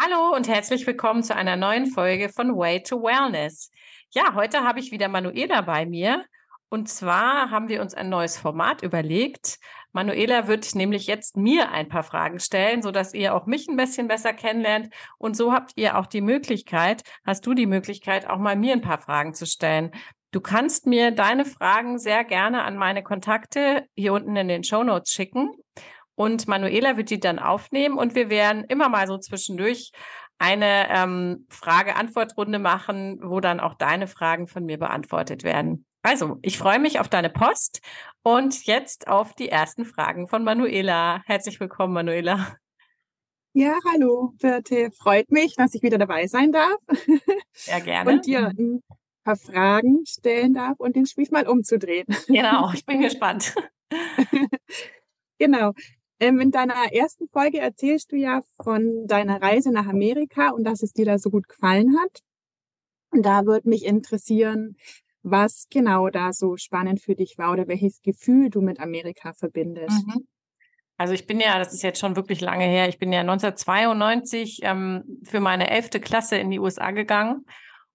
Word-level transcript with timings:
Hallo 0.00 0.32
und 0.36 0.46
herzlich 0.46 0.86
willkommen 0.86 1.24
zu 1.24 1.34
einer 1.34 1.56
neuen 1.56 1.86
Folge 1.86 2.28
von 2.28 2.56
Way 2.56 2.84
to 2.84 3.02
Wellness. 3.02 3.72
Ja, 4.12 4.34
heute 4.36 4.60
habe 4.60 4.78
ich 4.78 4.92
wieder 4.92 5.08
Manuela 5.08 5.62
bei 5.62 5.86
mir. 5.86 6.24
Und 6.68 6.88
zwar 6.88 7.50
haben 7.50 7.68
wir 7.68 7.82
uns 7.82 7.94
ein 7.94 8.08
neues 8.08 8.38
Format 8.38 8.84
überlegt. 8.84 9.58
Manuela 9.90 10.46
wird 10.46 10.76
nämlich 10.76 11.08
jetzt 11.08 11.36
mir 11.36 11.72
ein 11.72 11.88
paar 11.88 12.04
Fragen 12.04 12.38
stellen, 12.38 12.80
sodass 12.80 13.12
ihr 13.12 13.34
auch 13.34 13.46
mich 13.46 13.66
ein 13.66 13.76
bisschen 13.76 14.06
besser 14.06 14.32
kennenlernt. 14.32 14.94
Und 15.18 15.36
so 15.36 15.52
habt 15.52 15.72
ihr 15.74 15.98
auch 15.98 16.06
die 16.06 16.20
Möglichkeit, 16.20 17.02
hast 17.26 17.44
du 17.44 17.52
die 17.52 17.66
Möglichkeit, 17.66 18.30
auch 18.30 18.38
mal 18.38 18.54
mir 18.54 18.74
ein 18.74 18.82
paar 18.82 19.00
Fragen 19.00 19.34
zu 19.34 19.46
stellen. 19.46 19.90
Du 20.30 20.40
kannst 20.40 20.86
mir 20.86 21.10
deine 21.10 21.44
Fragen 21.44 21.98
sehr 21.98 22.22
gerne 22.22 22.62
an 22.62 22.76
meine 22.76 23.02
Kontakte 23.02 23.84
hier 23.96 24.12
unten 24.12 24.36
in 24.36 24.46
den 24.46 24.62
Show 24.62 24.84
Notes 24.84 25.10
schicken. 25.10 25.50
Und 26.18 26.48
Manuela 26.48 26.96
wird 26.96 27.10
die 27.10 27.20
dann 27.20 27.38
aufnehmen 27.38 27.96
und 27.96 28.16
wir 28.16 28.28
werden 28.28 28.64
immer 28.64 28.88
mal 28.88 29.06
so 29.06 29.18
zwischendurch 29.18 29.92
eine 30.38 30.88
ähm, 30.90 31.46
Frage-Antwort-Runde 31.48 32.58
machen, 32.58 33.20
wo 33.22 33.38
dann 33.38 33.60
auch 33.60 33.74
deine 33.74 34.08
Fragen 34.08 34.48
von 34.48 34.64
mir 34.64 34.78
beantwortet 34.78 35.44
werden. 35.44 35.86
Also, 36.02 36.38
ich 36.42 36.58
freue 36.58 36.80
mich 36.80 36.98
auf 36.98 37.08
deine 37.08 37.30
Post 37.30 37.82
und 38.24 38.66
jetzt 38.66 39.06
auf 39.06 39.32
die 39.34 39.48
ersten 39.48 39.84
Fragen 39.84 40.26
von 40.26 40.42
Manuela. 40.42 41.22
Herzlich 41.24 41.60
willkommen, 41.60 41.94
Manuela. 41.94 42.56
Ja, 43.52 43.78
hallo, 43.88 44.32
Birte. 44.40 44.90
Freut 45.00 45.30
mich, 45.30 45.54
dass 45.54 45.72
ich 45.74 45.84
wieder 45.84 45.98
dabei 45.98 46.26
sein 46.26 46.50
darf. 46.50 46.78
Ja, 47.66 47.78
gerne. 47.78 48.10
Und 48.10 48.26
dir 48.26 48.48
ein 48.48 48.82
paar 49.22 49.36
Fragen 49.36 50.04
stellen 50.04 50.54
darf 50.54 50.80
und 50.80 50.96
den 50.96 51.06
Spieß 51.06 51.30
mal 51.30 51.46
umzudrehen. 51.46 52.06
Genau, 52.26 52.72
ich 52.74 52.84
bin 52.84 53.00
gespannt. 53.02 53.54
genau. 55.38 55.74
Ähm, 56.20 56.40
in 56.40 56.50
deiner 56.50 56.92
ersten 56.92 57.28
Folge 57.28 57.58
erzählst 57.58 58.12
du 58.12 58.16
ja 58.16 58.42
von 58.62 59.06
deiner 59.06 59.40
Reise 59.40 59.70
nach 59.70 59.86
Amerika 59.86 60.50
und 60.50 60.64
dass 60.64 60.82
es 60.82 60.92
dir 60.92 61.04
da 61.04 61.18
so 61.18 61.30
gut 61.30 61.48
gefallen 61.48 61.96
hat. 61.98 62.20
Und 63.10 63.24
da 63.24 63.46
würde 63.46 63.68
mich 63.68 63.84
interessieren, 63.84 64.76
was 65.22 65.66
genau 65.70 66.08
da 66.08 66.32
so 66.32 66.56
spannend 66.56 67.00
für 67.00 67.14
dich 67.14 67.38
war 67.38 67.52
oder 67.52 67.68
welches 67.68 68.02
Gefühl 68.02 68.50
du 68.50 68.60
mit 68.60 68.80
Amerika 68.80 69.32
verbindest. 69.32 70.06
Mhm. 70.06 70.26
Also 70.96 71.14
ich 71.14 71.26
bin 71.26 71.38
ja, 71.38 71.58
das 71.58 71.72
ist 71.72 71.82
jetzt 71.82 72.00
schon 72.00 72.16
wirklich 72.16 72.40
lange 72.40 72.64
her, 72.64 72.88
ich 72.88 72.98
bin 72.98 73.12
ja 73.12 73.20
1992 73.20 74.60
ähm, 74.62 75.20
für 75.22 75.38
meine 75.38 75.70
elfte 75.70 76.00
Klasse 76.00 76.36
in 76.36 76.50
die 76.50 76.58
USA 76.58 76.90
gegangen 76.90 77.44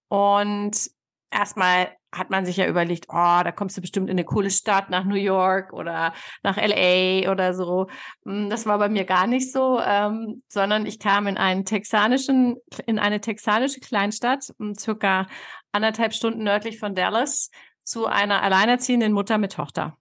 und 0.07 0.89
erstmal 1.29 1.89
hat 2.13 2.29
man 2.29 2.45
sich 2.45 2.57
ja 2.57 2.67
überlegt, 2.67 3.07
oh, 3.09 3.41
da 3.43 3.51
kommst 3.51 3.75
du 3.75 3.81
bestimmt 3.81 4.09
in 4.09 4.15
eine 4.15 4.25
coole 4.25 4.49
Stadt 4.49 4.89
nach 4.89 5.03
New 5.03 5.15
York 5.15 5.73
oder 5.73 6.13
nach 6.43 6.57
LA 6.57 7.31
oder 7.31 7.53
so. 7.53 7.87
Hm, 8.25 8.49
das 8.49 8.65
war 8.65 8.77
bei 8.77 8.89
mir 8.89 9.05
gar 9.05 9.27
nicht 9.27 9.51
so, 9.51 9.79
ähm, 9.79 10.43
sondern 10.47 10.85
ich 10.85 10.99
kam 10.99 11.27
in 11.27 11.37
einen 11.37 11.65
texanischen, 11.65 12.57
in 12.85 12.99
eine 12.99 13.19
texanische 13.19 13.79
Kleinstadt, 13.79 14.53
hm, 14.59 14.75
circa 14.75 15.27
anderthalb 15.71 16.13
Stunden 16.13 16.43
nördlich 16.43 16.79
von 16.79 16.95
Dallas, 16.95 17.49
zu 17.83 18.05
einer 18.05 18.41
alleinerziehenden 18.43 19.11
Mutter 19.11 19.37
mit 19.37 19.53
Tochter. 19.53 19.97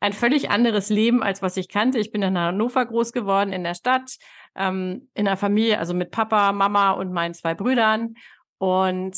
Ein 0.00 0.12
völlig 0.12 0.50
anderes 0.50 0.90
Leben, 0.90 1.22
als 1.22 1.42
was 1.42 1.56
ich 1.56 1.68
kannte. 1.68 1.98
Ich 1.98 2.10
bin 2.10 2.22
in 2.22 2.36
Hannover 2.36 2.84
groß 2.84 3.12
geworden, 3.12 3.52
in 3.52 3.64
der 3.64 3.74
Stadt, 3.74 4.16
ähm, 4.56 5.08
in 5.14 5.24
der 5.24 5.36
Familie, 5.36 5.78
also 5.78 5.94
mit 5.94 6.10
Papa, 6.10 6.52
Mama 6.52 6.90
und 6.90 7.12
meinen 7.12 7.34
zwei 7.34 7.54
Brüdern. 7.54 8.14
Und 8.58 9.16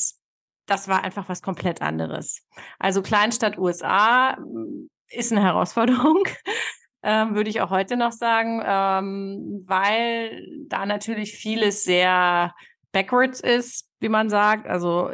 das 0.67 0.89
war 0.89 1.05
einfach 1.05 1.29
was 1.29 1.43
komplett 1.43 1.81
anderes. 1.83 2.45
Also 2.79 3.03
Kleinstadt 3.03 3.59
USA 3.59 4.37
mm, 4.37 4.89
ist 5.09 5.33
eine 5.33 5.43
Herausforderung, 5.43 6.25
ähm, 7.03 7.35
würde 7.35 7.51
ich 7.51 7.61
auch 7.61 7.71
heute 7.71 7.97
noch 7.97 8.13
sagen, 8.13 8.63
ähm, 8.65 9.65
weil 9.67 10.45
da 10.69 10.87
natürlich 10.87 11.33
vieles 11.33 11.85
sehr 11.85 12.55
backwards 12.93 13.41
ist, 13.41 13.89
wie 14.01 14.09
man 14.09 14.29
sagt. 14.29 14.67
Also 14.67 15.11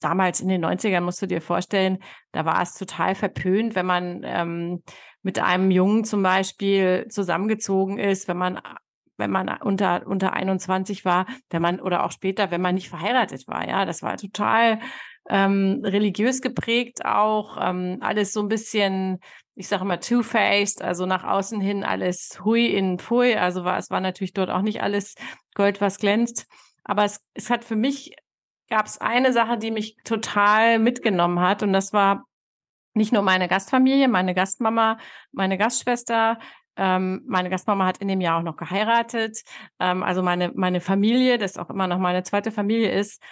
damals 0.00 0.40
in 0.40 0.48
den 0.48 0.64
90ern 0.64 1.00
musst 1.00 1.22
du 1.22 1.26
dir 1.26 1.40
vorstellen, 1.40 1.98
da 2.32 2.44
war 2.44 2.62
es 2.62 2.74
total 2.74 3.14
verpönt, 3.14 3.74
wenn 3.74 3.86
man 3.86 4.22
ähm, 4.24 4.82
mit 5.22 5.38
einem 5.38 5.70
Jungen 5.70 6.04
zum 6.04 6.22
Beispiel 6.22 7.06
zusammengezogen 7.08 7.98
ist, 7.98 8.28
wenn 8.28 8.36
man 8.36 8.60
wenn 9.16 9.30
man 9.30 9.48
unter, 9.62 10.06
unter 10.06 10.32
21 10.32 11.04
war, 11.04 11.26
wenn 11.50 11.62
man 11.62 11.80
oder 11.80 12.04
auch 12.04 12.12
später, 12.12 12.50
wenn 12.50 12.60
man 12.60 12.74
nicht 12.74 12.88
verheiratet 12.88 13.46
war. 13.46 13.66
Ja, 13.68 13.84
das 13.84 14.02
war 14.02 14.16
total 14.16 14.80
ähm, 15.28 15.80
religiös 15.84 16.40
geprägt 16.42 17.04
auch, 17.04 17.56
ähm, 17.60 17.98
alles 18.00 18.32
so 18.32 18.40
ein 18.40 18.48
bisschen, 18.48 19.20
ich 19.54 19.68
sage 19.68 19.82
immer 19.82 20.00
two-faced, 20.00 20.82
also 20.82 21.06
nach 21.06 21.24
außen 21.24 21.60
hin 21.60 21.84
alles 21.84 22.40
hui 22.44 22.66
in 22.66 22.98
pfui, 22.98 23.34
also 23.34 23.64
war, 23.64 23.78
es 23.78 23.90
war 23.90 24.00
natürlich 24.00 24.34
dort 24.34 24.50
auch 24.50 24.60
nicht 24.60 24.82
alles 24.82 25.14
Gold, 25.54 25.80
was 25.80 25.98
glänzt, 25.98 26.46
aber 26.84 27.04
es, 27.04 27.20
es 27.32 27.50
hat 27.50 27.64
für 27.64 27.76
mich, 27.76 28.14
gab 28.68 28.86
es 28.86 29.00
eine 29.00 29.32
Sache, 29.32 29.58
die 29.58 29.70
mich 29.70 29.96
total 30.04 30.78
mitgenommen 30.78 31.40
hat. 31.40 31.62
Und 31.62 31.72
das 31.72 31.92
war 31.92 32.24
nicht 32.92 33.12
nur 33.12 33.22
meine 33.22 33.48
Gastfamilie, 33.48 34.08
meine 34.08 34.34
Gastmama, 34.34 34.98
meine 35.32 35.58
Gastschwester, 35.58 36.38
ähm, 36.76 37.22
meine 37.26 37.50
Gastmama 37.50 37.86
hat 37.86 37.98
in 37.98 38.08
dem 38.08 38.20
Jahr 38.20 38.38
auch 38.38 38.42
noch 38.42 38.56
geheiratet. 38.56 39.42
Ähm, 39.78 40.02
also 40.02 40.22
meine, 40.22 40.52
meine 40.54 40.80
Familie, 40.80 41.38
das 41.38 41.56
auch 41.56 41.70
immer 41.70 41.86
noch 41.86 41.98
meine 41.98 42.22
zweite 42.22 42.50
Familie 42.50 42.90
ist, 42.90 43.22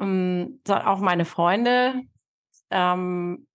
ähm, 0.00 0.60
auch 0.68 1.00
meine 1.00 1.24
Freunde. 1.24 2.02
Ähm, 2.70 3.46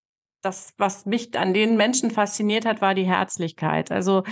das, 0.41 0.73
was 0.77 1.05
mich 1.05 1.37
an 1.37 1.53
den 1.53 1.77
Menschen 1.77 2.11
fasziniert 2.11 2.65
hat, 2.65 2.81
war 2.81 2.93
die 2.93 3.05
Herzlichkeit. 3.05 3.91
Also 3.91 4.23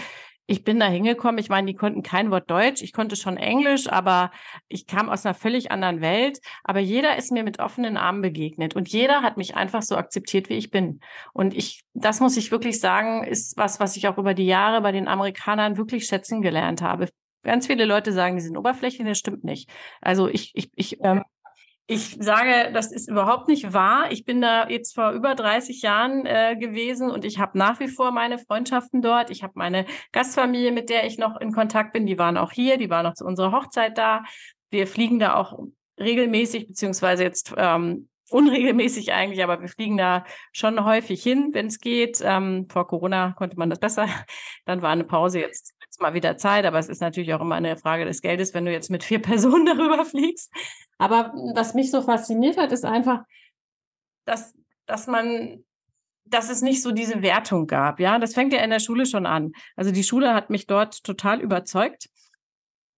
ich 0.48 0.64
bin 0.64 0.80
da 0.80 0.88
hingekommen, 0.88 1.38
ich 1.38 1.50
meine, 1.50 1.68
die 1.68 1.76
konnten 1.76 2.04
kein 2.04 2.32
Wort 2.32 2.50
Deutsch, 2.50 2.82
ich 2.82 2.94
konnte 2.94 3.16
schon 3.16 3.38
Englisch, 3.38 3.88
aber 3.88 4.32
ich 4.68 4.86
kam 4.86 5.10
aus 5.10 5.26
einer 5.26 5.34
völlig 5.34 5.72
anderen 5.72 6.02
Welt. 6.02 6.40
Aber 6.64 6.80
jeder 6.80 7.18
ist 7.18 7.32
mir 7.32 7.44
mit 7.44 7.60
offenen 7.60 7.96
Armen 7.96 8.22
begegnet 8.22 8.76
und 8.76 8.90
jeder 8.90 9.22
hat 9.22 9.38
mich 9.38 9.56
einfach 9.56 9.82
so 9.82 9.96
akzeptiert, 9.96 10.50
wie 10.50 10.56
ich 10.56 10.72
bin. 10.72 11.00
Und 11.34 11.54
ich, 11.54 11.84
das 11.94 12.20
muss 12.20 12.38
ich 12.38 12.52
wirklich 12.52 12.80
sagen, 12.80 13.24
ist 13.24 13.58
was, 13.58 13.80
was 13.80 13.96
ich 13.96 14.08
auch 14.08 14.18
über 14.18 14.34
die 14.34 14.46
Jahre 14.46 14.82
bei 14.82 14.92
den 14.92 15.08
Amerikanern 15.08 15.78
wirklich 15.78 16.06
schätzen 16.06 16.42
gelernt 16.42 16.82
habe. 16.82 17.08
Ganz 17.44 17.68
viele 17.68 17.86
Leute 17.86 18.12
sagen, 18.12 18.36
die 18.36 18.44
sind 18.44 18.58
oberflächlich, 18.58 19.08
das 19.08 19.18
stimmt 19.18 19.44
nicht. 19.44 19.70
Also 20.02 20.28
ich, 20.28 20.52
ich, 20.54 20.70
ich 20.76 20.98
ähm, 21.02 21.24
ich 21.92 22.18
sage, 22.20 22.72
das 22.74 22.92
ist 22.92 23.10
überhaupt 23.10 23.50
nicht 23.50 23.74
wahr. 23.74 24.12
Ich 24.12 24.24
bin 24.24 24.40
da 24.40 24.70
jetzt 24.70 24.96
vor 24.96 25.12
über 25.12 25.36
30 25.36 25.82
Jahren 25.82 26.26
äh, 26.26 26.56
gewesen 26.58 27.12
und 27.12 27.26
ich 27.26 27.38
habe 27.38 27.58
nach 27.58 27.82
wie 27.82 27.90
vor 27.90 28.12
meine 28.12 28.40
Freundschaften 28.40 29.02
dort. 29.02 29.30
Ich 29.30 29.44
habe 29.44 29.54
meine 29.56 29.86
Gastfamilie, 30.14 30.72
mit 30.72 30.90
der 30.90 31.06
ich 31.06 31.18
noch 31.18 31.40
in 31.42 31.52
Kontakt 31.52 31.92
bin, 31.92 32.06
die 32.06 32.18
waren 32.18 32.38
auch 32.38 32.54
hier, 32.54 32.78
die 32.78 32.90
waren 32.90 33.06
auch 33.06 33.14
zu 33.14 33.26
unserer 33.26 33.52
Hochzeit 33.52 33.98
da. 33.98 34.24
Wir 34.70 34.88
fliegen 34.88 35.20
da 35.20 35.36
auch 35.36 35.60
regelmäßig, 36.00 36.68
beziehungsweise 36.68 37.24
jetzt 37.24 37.54
ähm, 37.58 38.08
unregelmäßig 38.30 39.12
eigentlich, 39.12 39.44
aber 39.44 39.60
wir 39.60 39.68
fliegen 39.68 39.98
da 39.98 40.24
schon 40.54 40.86
häufig 40.86 41.22
hin, 41.22 41.50
wenn 41.52 41.68
es 41.68 41.80
geht. 41.80 42.22
Ähm, 42.24 42.68
vor 42.72 42.88
Corona 42.88 43.34
konnte 43.34 43.58
man 43.58 43.70
das 43.70 43.80
besser. 43.80 44.08
Dann 44.66 44.82
war 44.82 44.92
eine 44.92 45.04
Pause 45.04 45.42
jetzt 45.42 45.74
jetzt 45.81 45.81
mal 46.02 46.14
wieder 46.14 46.38
Zeit, 46.38 46.66
aber 46.66 46.80
es 46.80 46.90
ist 46.90 47.02
natürlich 47.02 47.34
auch 47.34 47.42
immer 47.42 47.56
eine 47.56 47.78
Frage 47.78 48.06
des 48.06 48.22
Geldes, 48.22 48.54
wenn 48.54 48.66
du 48.66 48.72
jetzt 48.72 48.90
mit 48.90 49.04
vier 49.04 49.22
Personen 49.22 49.66
darüber 49.66 50.06
fliegst. 50.06 50.52
Aber 50.98 51.34
was 51.56 51.74
mich 51.74 51.92
so 51.92 52.02
fasziniert 52.02 52.58
hat, 52.58 52.72
ist 52.72 52.86
einfach, 52.86 53.24
dass, 54.26 54.54
dass 54.86 55.08
man, 55.08 55.64
dass 56.26 56.50
es 56.50 56.62
nicht 56.62 56.82
so 56.82 56.92
diese 56.92 57.22
Wertung 57.22 57.68
gab. 57.68 58.00
Ja, 58.00 58.20
das 58.20 58.34
fängt 58.34 58.54
ja 58.54 58.64
in 58.64 58.70
der 58.70 58.80
Schule 58.80 59.06
schon 59.06 59.26
an. 59.26 59.54
Also 59.76 59.92
die 59.92 60.04
Schule 60.04 60.34
hat 60.34 60.50
mich 60.50 60.68
dort 60.68 61.04
total 61.04 61.42
überzeugt, 61.42 62.10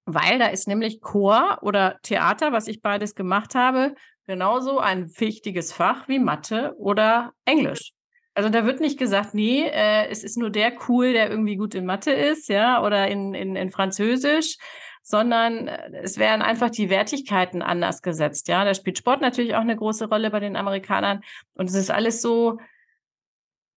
weil 0.06 0.40
da 0.40 0.48
ist 0.48 0.68
nämlich 0.68 1.02
Chor 1.02 1.60
oder 1.62 2.00
Theater, 2.04 2.52
was 2.52 2.68
ich 2.68 2.82
beides 2.82 3.16
gemacht 3.16 3.56
habe, 3.56 3.96
genauso 4.26 4.80
ein 4.80 5.10
wichtiges 5.20 5.72
Fach 5.72 6.08
wie 6.08 6.20
Mathe 6.20 6.74
oder 6.78 7.34
Englisch. 7.46 7.94
Also 8.36 8.50
da 8.50 8.66
wird 8.66 8.80
nicht 8.80 8.98
gesagt, 8.98 9.34
nee, 9.34 9.64
äh, 9.68 10.08
es 10.10 10.24
ist 10.24 10.38
nur 10.38 10.50
der 10.50 10.74
cool, 10.88 11.14
der 11.14 11.30
irgendwie 11.30 11.56
gut 11.56 11.76
in 11.76 11.86
Mathe 11.86 12.12
ist, 12.12 12.50
ja, 12.50 12.84
oder 12.84 13.08
in, 13.08 13.34
in, 13.34 13.56
in 13.56 13.70
Französisch, 13.70 14.58
sondern 15.04 15.68
äh, 15.68 16.02
es 16.02 16.18
werden 16.18 16.42
einfach 16.42 16.72
die 16.72 16.90
Wertigkeiten 16.90 17.62
anders 17.62 18.02
gesetzt, 18.02 18.48
ja. 18.48 18.66
Da 18.66 18.74
spielt 18.74 18.98
Sport 18.98 19.22
natürlich 19.22 19.56
auch 19.56 19.62
eine 19.62 19.76
große 19.76 20.10
Rolle 20.10 20.32
bei 20.32 20.40
den 20.40 20.56
Amerikanern 20.56 21.22
und 21.54 21.70
es 21.70 21.76
ist 21.76 21.92
alles 21.92 22.22
so, 22.22 22.58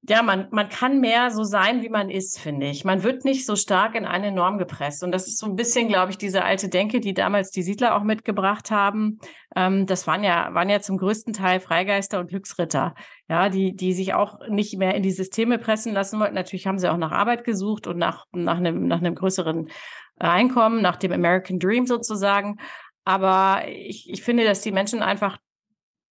ja, 0.08 0.22
man, 0.22 0.46
man 0.50 0.68
kann 0.68 1.00
mehr 1.00 1.30
so 1.30 1.42
sein, 1.42 1.82
wie 1.82 1.88
man 1.88 2.10
ist, 2.10 2.38
finde 2.38 2.66
ich. 2.66 2.84
Man 2.84 3.02
wird 3.02 3.24
nicht 3.24 3.44
so 3.44 3.56
stark 3.56 3.96
in 3.96 4.04
eine 4.04 4.30
Norm 4.30 4.58
gepresst. 4.58 5.02
Und 5.02 5.10
das 5.10 5.26
ist 5.26 5.38
so 5.38 5.46
ein 5.46 5.56
bisschen, 5.56 5.88
glaube 5.88 6.12
ich, 6.12 6.18
diese 6.18 6.44
alte 6.44 6.68
Denke, 6.68 7.00
die 7.00 7.14
damals 7.14 7.50
die 7.50 7.62
Siedler 7.62 7.96
auch 7.96 8.04
mitgebracht 8.04 8.70
haben. 8.70 9.18
Ähm, 9.56 9.86
das 9.86 10.06
waren 10.06 10.22
ja, 10.22 10.54
waren 10.54 10.68
ja 10.68 10.80
zum 10.80 10.96
größten 10.96 11.32
Teil 11.32 11.58
Freigeister 11.58 12.20
und 12.20 12.28
Glücksritter. 12.28 12.94
Ja, 13.28 13.48
die, 13.48 13.74
die 13.74 13.92
sich 13.92 14.14
auch 14.14 14.38
nicht 14.48 14.78
mehr 14.78 14.94
in 14.94 15.02
die 15.02 15.10
Systeme 15.10 15.58
pressen 15.58 15.92
lassen 15.92 16.20
wollten. 16.20 16.34
Natürlich 16.34 16.68
haben 16.68 16.78
sie 16.78 16.90
auch 16.90 16.98
nach 16.98 17.12
Arbeit 17.12 17.42
gesucht 17.42 17.88
und 17.88 17.96
nach, 17.98 18.26
nach 18.32 18.58
einem, 18.58 18.86
nach 18.86 18.98
einem 18.98 19.16
größeren 19.16 19.68
Einkommen, 20.18 20.82
nach 20.82 20.96
dem 20.96 21.12
American 21.12 21.58
Dream 21.58 21.86
sozusagen. 21.86 22.58
Aber 23.04 23.62
ich, 23.68 24.08
ich 24.08 24.22
finde, 24.22 24.44
dass 24.44 24.60
die 24.60 24.72
Menschen 24.72 25.02
einfach 25.02 25.38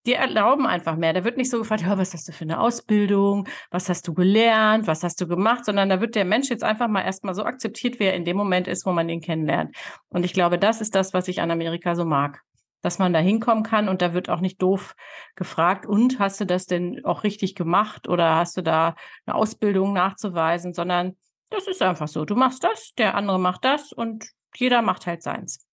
die 0.05 0.13
erlauben 0.13 0.65
einfach 0.67 0.95
mehr. 0.95 1.13
Da 1.13 1.23
wird 1.23 1.37
nicht 1.37 1.49
so 1.49 1.59
gefragt, 1.59 1.81
ja, 1.81 1.97
was 1.97 2.13
hast 2.13 2.27
du 2.27 2.31
für 2.31 2.43
eine 2.43 2.59
Ausbildung, 2.59 3.47
was 3.71 3.89
hast 3.89 4.07
du 4.07 4.13
gelernt, 4.13 4.87
was 4.87 5.03
hast 5.03 5.19
du 5.19 5.27
gemacht, 5.27 5.65
sondern 5.65 5.89
da 5.89 6.01
wird 6.01 6.15
der 6.15 6.25
Mensch 6.25 6.49
jetzt 6.49 6.63
einfach 6.63 6.87
mal 6.87 7.01
erstmal 7.01 7.33
so 7.33 7.43
akzeptiert, 7.43 7.99
wie 7.99 8.05
er 8.05 8.15
in 8.15 8.25
dem 8.25 8.37
Moment 8.37 8.67
ist, 8.67 8.85
wo 8.85 8.91
man 8.91 9.09
ihn 9.09 9.21
kennenlernt. 9.21 9.75
Und 10.09 10.23
ich 10.23 10.33
glaube, 10.33 10.59
das 10.59 10.81
ist 10.81 10.95
das, 10.95 11.13
was 11.13 11.27
ich 11.27 11.41
an 11.41 11.51
Amerika 11.51 11.95
so 11.95 12.05
mag. 12.05 12.41
Dass 12.81 12.99
man 12.99 13.13
da 13.13 13.19
hinkommen 13.19 13.63
kann 13.63 13.89
und 13.89 14.03
da 14.03 14.13
wird 14.13 14.29
auch 14.29 14.41
nicht 14.41 14.61
doof 14.61 14.95
gefragt, 15.35 15.87
und 15.87 16.19
hast 16.19 16.39
du 16.39 16.45
das 16.45 16.67
denn 16.67 17.03
auch 17.03 17.23
richtig 17.23 17.55
gemacht 17.55 18.07
oder 18.07 18.35
hast 18.35 18.57
du 18.57 18.61
da 18.61 18.93
eine 19.25 19.35
Ausbildung 19.35 19.93
nachzuweisen, 19.93 20.73
sondern 20.73 21.15
das 21.49 21.67
ist 21.67 21.81
einfach 21.81 22.07
so. 22.07 22.25
Du 22.25 22.35
machst 22.35 22.63
das, 22.63 22.93
der 22.95 23.15
andere 23.15 23.39
macht 23.39 23.65
das 23.65 23.91
und 23.91 24.29
jeder 24.55 24.81
macht 24.83 25.07
halt 25.07 25.23
seins. 25.23 25.65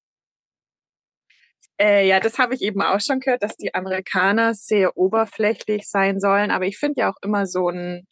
Äh, 1.82 2.06
ja, 2.06 2.20
das 2.20 2.38
habe 2.38 2.55
ich 2.55 2.62
eben 2.62 2.81
auch 2.81 3.00
schon 3.00 3.19
gehört, 3.19 3.43
dass 3.43 3.56
die 3.56 3.75
Amerikaner 3.75 4.55
sehr 4.55 4.96
oberflächlich 4.96 5.88
sein 5.88 6.20
sollen. 6.20 6.52
Aber 6.52 6.64
ich 6.64 6.79
finde 6.79 7.00
ja 7.00 7.11
auch 7.11 7.17
immer 7.23 7.46
so 7.46 7.69
ein 7.70 8.06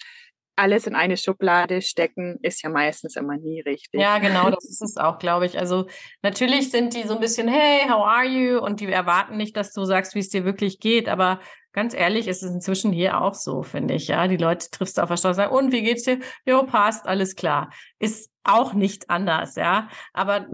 alles 0.57 0.87
in 0.87 0.95
eine 0.95 1.17
Schublade 1.17 1.81
stecken, 1.81 2.39
ist 2.43 2.63
ja 2.63 2.69
meistens 2.69 3.17
immer 3.17 3.39
nie 3.39 3.63
richtig. 3.63 3.99
Ja, 3.99 4.19
genau, 4.19 4.51
das 4.51 4.69
ist 4.69 4.83
es 4.83 4.97
auch, 4.99 5.19
glaube 5.19 5.47
ich. 5.47 5.59
Also 5.59 5.87
natürlich 6.23 6.71
sind 6.71 6.95
die 6.95 7.05
so 7.05 7.15
ein 7.15 7.21
bisschen, 7.21 7.49
hey, 7.49 7.89
how 7.89 8.05
are 8.05 8.27
you? 8.27 8.59
Und 8.59 8.81
die 8.81 8.87
erwarten 8.87 9.39
nicht, 9.39 9.57
dass 9.57 9.73
du 9.73 9.85
sagst, 9.85 10.15
wie 10.15 10.19
es 10.19 10.29
dir 10.29 10.45
wirklich 10.45 10.79
geht. 10.79 11.09
Aber 11.09 11.41
ganz 11.73 11.95
ehrlich, 11.95 12.29
ist 12.29 12.43
es 12.43 12.51
inzwischen 12.51 12.93
hier 12.93 13.21
auch 13.21 13.35
so, 13.35 13.63
finde 13.63 13.95
ich. 13.95 14.09
Ja, 14.09 14.27
die 14.29 14.37
Leute 14.37 14.71
triffst 14.71 14.99
du 14.99 15.03
auf 15.03 15.09
der 15.09 15.17
Straße, 15.17 15.37
sagen, 15.37 15.55
und 15.55 15.73
wie 15.73 15.83
geht's 15.83 16.05
dir? 16.05 16.19
Jo, 16.45 16.65
passt, 16.65 17.07
alles 17.07 17.37
klar. 17.37 17.71
Ist 17.99 18.31
auch 18.45 18.73
nicht 18.73 19.11
anders, 19.11 19.57
ja. 19.57 19.89
Aber 20.13 20.47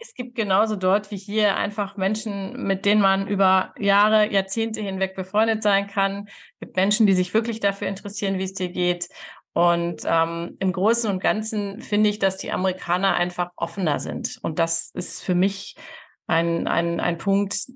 es 0.00 0.14
gibt 0.14 0.34
genauso 0.34 0.76
dort 0.76 1.10
wie 1.10 1.16
hier 1.16 1.56
einfach 1.56 1.96
Menschen, 1.96 2.66
mit 2.66 2.84
denen 2.84 3.00
man 3.00 3.28
über 3.28 3.74
Jahre, 3.78 4.30
Jahrzehnte 4.32 4.80
hinweg 4.80 5.14
befreundet 5.14 5.62
sein 5.62 5.86
kann. 5.86 6.26
Es 6.26 6.60
gibt 6.60 6.76
Menschen, 6.76 7.06
die 7.06 7.12
sich 7.12 7.34
wirklich 7.34 7.60
dafür 7.60 7.88
interessieren, 7.88 8.38
wie 8.38 8.44
es 8.44 8.54
dir 8.54 8.70
geht. 8.70 9.08
Und 9.52 10.02
ähm, 10.04 10.56
im 10.58 10.72
Großen 10.72 11.08
und 11.08 11.22
Ganzen 11.22 11.80
finde 11.80 12.10
ich, 12.10 12.18
dass 12.18 12.38
die 12.38 12.50
Amerikaner 12.50 13.14
einfach 13.14 13.50
offener 13.56 14.00
sind. 14.00 14.38
Und 14.42 14.58
das 14.58 14.90
ist 14.94 15.22
für 15.22 15.36
mich 15.36 15.76
ein, 16.26 16.66
ein, 16.66 16.98
ein 16.98 17.18
Punkt, 17.18 17.66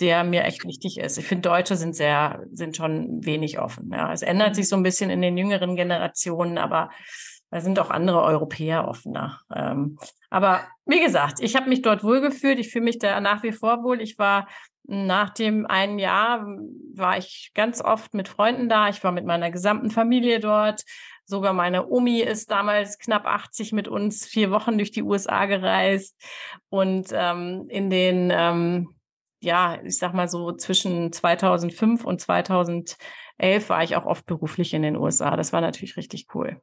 der 0.00 0.24
mir 0.24 0.44
echt 0.44 0.64
wichtig 0.64 0.98
ist. 0.98 1.18
Ich 1.18 1.26
finde, 1.26 1.48
Deutsche 1.48 1.76
sind 1.76 1.94
sehr, 1.94 2.42
sind 2.52 2.76
schon 2.76 3.24
wenig 3.24 3.58
offen. 3.58 3.90
Ja. 3.92 4.12
Es 4.12 4.22
ändert 4.22 4.56
sich 4.56 4.68
so 4.68 4.76
ein 4.76 4.82
bisschen 4.82 5.10
in 5.10 5.22
den 5.22 5.36
jüngeren 5.36 5.76
Generationen, 5.76 6.58
aber 6.58 6.90
da 7.50 7.60
sind 7.60 7.78
auch 7.80 7.90
andere 7.90 8.22
Europäer 8.22 8.86
offener. 8.86 9.40
Ähm, 9.54 9.98
aber 10.30 10.60
wie 10.86 11.00
gesagt, 11.00 11.40
ich 11.40 11.56
habe 11.56 11.68
mich 11.68 11.82
dort 11.82 12.04
wohlgefühlt. 12.04 12.58
Ich 12.58 12.70
fühle 12.70 12.84
mich 12.84 12.98
da 12.98 13.20
nach 13.20 13.42
wie 13.42 13.52
vor 13.52 13.82
wohl. 13.82 14.00
Ich 14.00 14.18
war 14.18 14.46
nach 14.84 15.30
dem 15.30 15.66
einen 15.66 15.98
Jahr 15.98 16.46
war 16.94 17.18
ich 17.18 17.50
ganz 17.54 17.82
oft 17.82 18.14
mit 18.14 18.28
Freunden 18.28 18.68
da. 18.68 18.88
Ich 18.88 19.02
war 19.02 19.12
mit 19.12 19.24
meiner 19.24 19.50
gesamten 19.50 19.90
Familie 19.90 20.40
dort. 20.40 20.82
Sogar 21.24 21.52
meine 21.52 21.88
Omi 21.88 22.20
ist 22.20 22.50
damals 22.50 22.98
knapp 22.98 23.26
80 23.26 23.72
mit 23.72 23.88
uns 23.88 24.26
vier 24.26 24.50
Wochen 24.50 24.78
durch 24.78 24.90
die 24.90 25.02
USA 25.02 25.46
gereist. 25.46 26.16
Und 26.68 27.08
ähm, 27.12 27.66
in 27.68 27.90
den 27.90 28.32
ähm, 28.32 28.94
ja, 29.40 29.80
ich 29.82 29.98
sag 29.98 30.14
mal 30.14 30.28
so 30.28 30.52
zwischen 30.52 31.12
2005 31.12 32.04
und 32.04 32.20
2011 32.20 32.96
war 33.68 33.82
ich 33.82 33.96
auch 33.96 34.06
oft 34.06 34.26
beruflich 34.26 34.74
in 34.74 34.82
den 34.82 34.96
USA. 34.96 35.36
Das 35.36 35.52
war 35.52 35.60
natürlich 35.60 35.96
richtig 35.96 36.26
cool. 36.34 36.60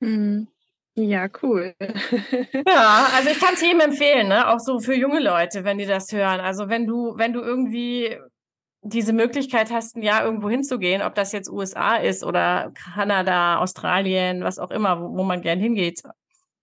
Mhm. 0.00 0.48
Ja, 0.94 1.28
cool. 1.42 1.74
ja, 1.80 3.08
also 3.14 3.30
ich 3.30 3.40
kann 3.40 3.54
es 3.54 3.62
jedem 3.62 3.80
empfehlen, 3.80 4.28
ne? 4.28 4.52
auch 4.52 4.58
so 4.58 4.78
für 4.78 4.94
junge 4.94 5.20
Leute, 5.20 5.64
wenn 5.64 5.78
die 5.78 5.86
das 5.86 6.12
hören. 6.12 6.40
Also 6.40 6.68
wenn 6.68 6.86
du, 6.86 7.16
wenn 7.16 7.32
du 7.32 7.40
irgendwie 7.40 8.18
diese 8.82 9.14
Möglichkeit 9.14 9.70
hast, 9.70 9.96
ein 9.96 10.02
Jahr 10.02 10.24
irgendwo 10.24 10.50
hinzugehen, 10.50 11.00
ob 11.00 11.14
das 11.14 11.32
jetzt 11.32 11.48
USA 11.48 11.96
ist 11.96 12.24
oder 12.24 12.72
Kanada, 12.74 13.58
Australien, 13.58 14.44
was 14.44 14.58
auch 14.58 14.70
immer, 14.70 15.00
wo, 15.00 15.16
wo 15.16 15.22
man 15.22 15.40
gern 15.40 15.60
hingeht, 15.60 16.02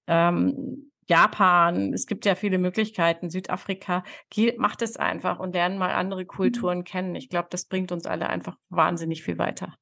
ähm, 0.05 0.88
Japan, 1.09 1.91
es 1.91 2.06
gibt 2.06 2.25
ja 2.25 2.35
viele 2.35 2.59
Möglichkeiten, 2.59 3.31
Südafrika, 3.31 4.03
macht 4.57 4.83
es 4.83 4.95
einfach 4.95 5.39
und 5.39 5.53
lernen 5.53 5.79
mal 5.79 5.91
andere 5.91 6.21
mhm. 6.21 6.27
Kulturen 6.27 6.83
kennen. 6.83 7.15
Ich 7.15 7.29
glaube, 7.29 7.47
das 7.50 7.65
bringt 7.65 7.91
uns 7.91 8.06
alle 8.06 8.29
einfach 8.29 8.57
wahnsinnig 8.69 9.23
viel 9.23 9.39
weiter. 9.39 9.75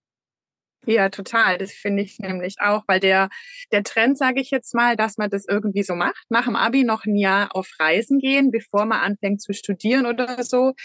Ja, 0.85 1.09
total. 1.09 1.57
Das 1.57 1.73
finde 1.73 2.01
ich 2.03 2.17
nämlich 2.19 2.55
auch, 2.61 2.83
weil 2.87 3.01
der, 3.01 3.27
der 3.73 3.83
Trend, 3.83 4.17
sage 4.17 4.39
ich 4.39 4.51
jetzt 4.51 4.73
mal, 4.73 4.95
dass 4.95 5.17
man 5.17 5.29
das 5.29 5.45
irgendwie 5.45 5.83
so 5.83 5.95
macht, 5.95 6.23
nach 6.29 6.45
dem 6.45 6.55
Abi 6.55 6.85
noch 6.85 7.03
ein 7.03 7.17
Jahr 7.17 7.53
auf 7.53 7.69
Reisen 7.77 8.19
gehen, 8.19 8.51
bevor 8.51 8.85
man 8.85 9.01
anfängt 9.01 9.41
zu 9.41 9.53
studieren 9.53 10.05
oder 10.05 10.41
so, 10.45 10.75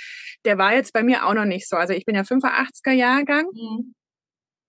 der 0.44 0.58
war 0.58 0.74
jetzt 0.74 0.92
bei 0.92 1.04
mir 1.04 1.24
auch 1.24 1.34
noch 1.34 1.44
nicht 1.44 1.68
so. 1.68 1.76
Also 1.76 1.92
ich 1.92 2.04
bin 2.04 2.16
ja 2.16 2.22
85er 2.22 2.90
Jahrgang. 2.90 3.46
Mhm. 3.52 3.94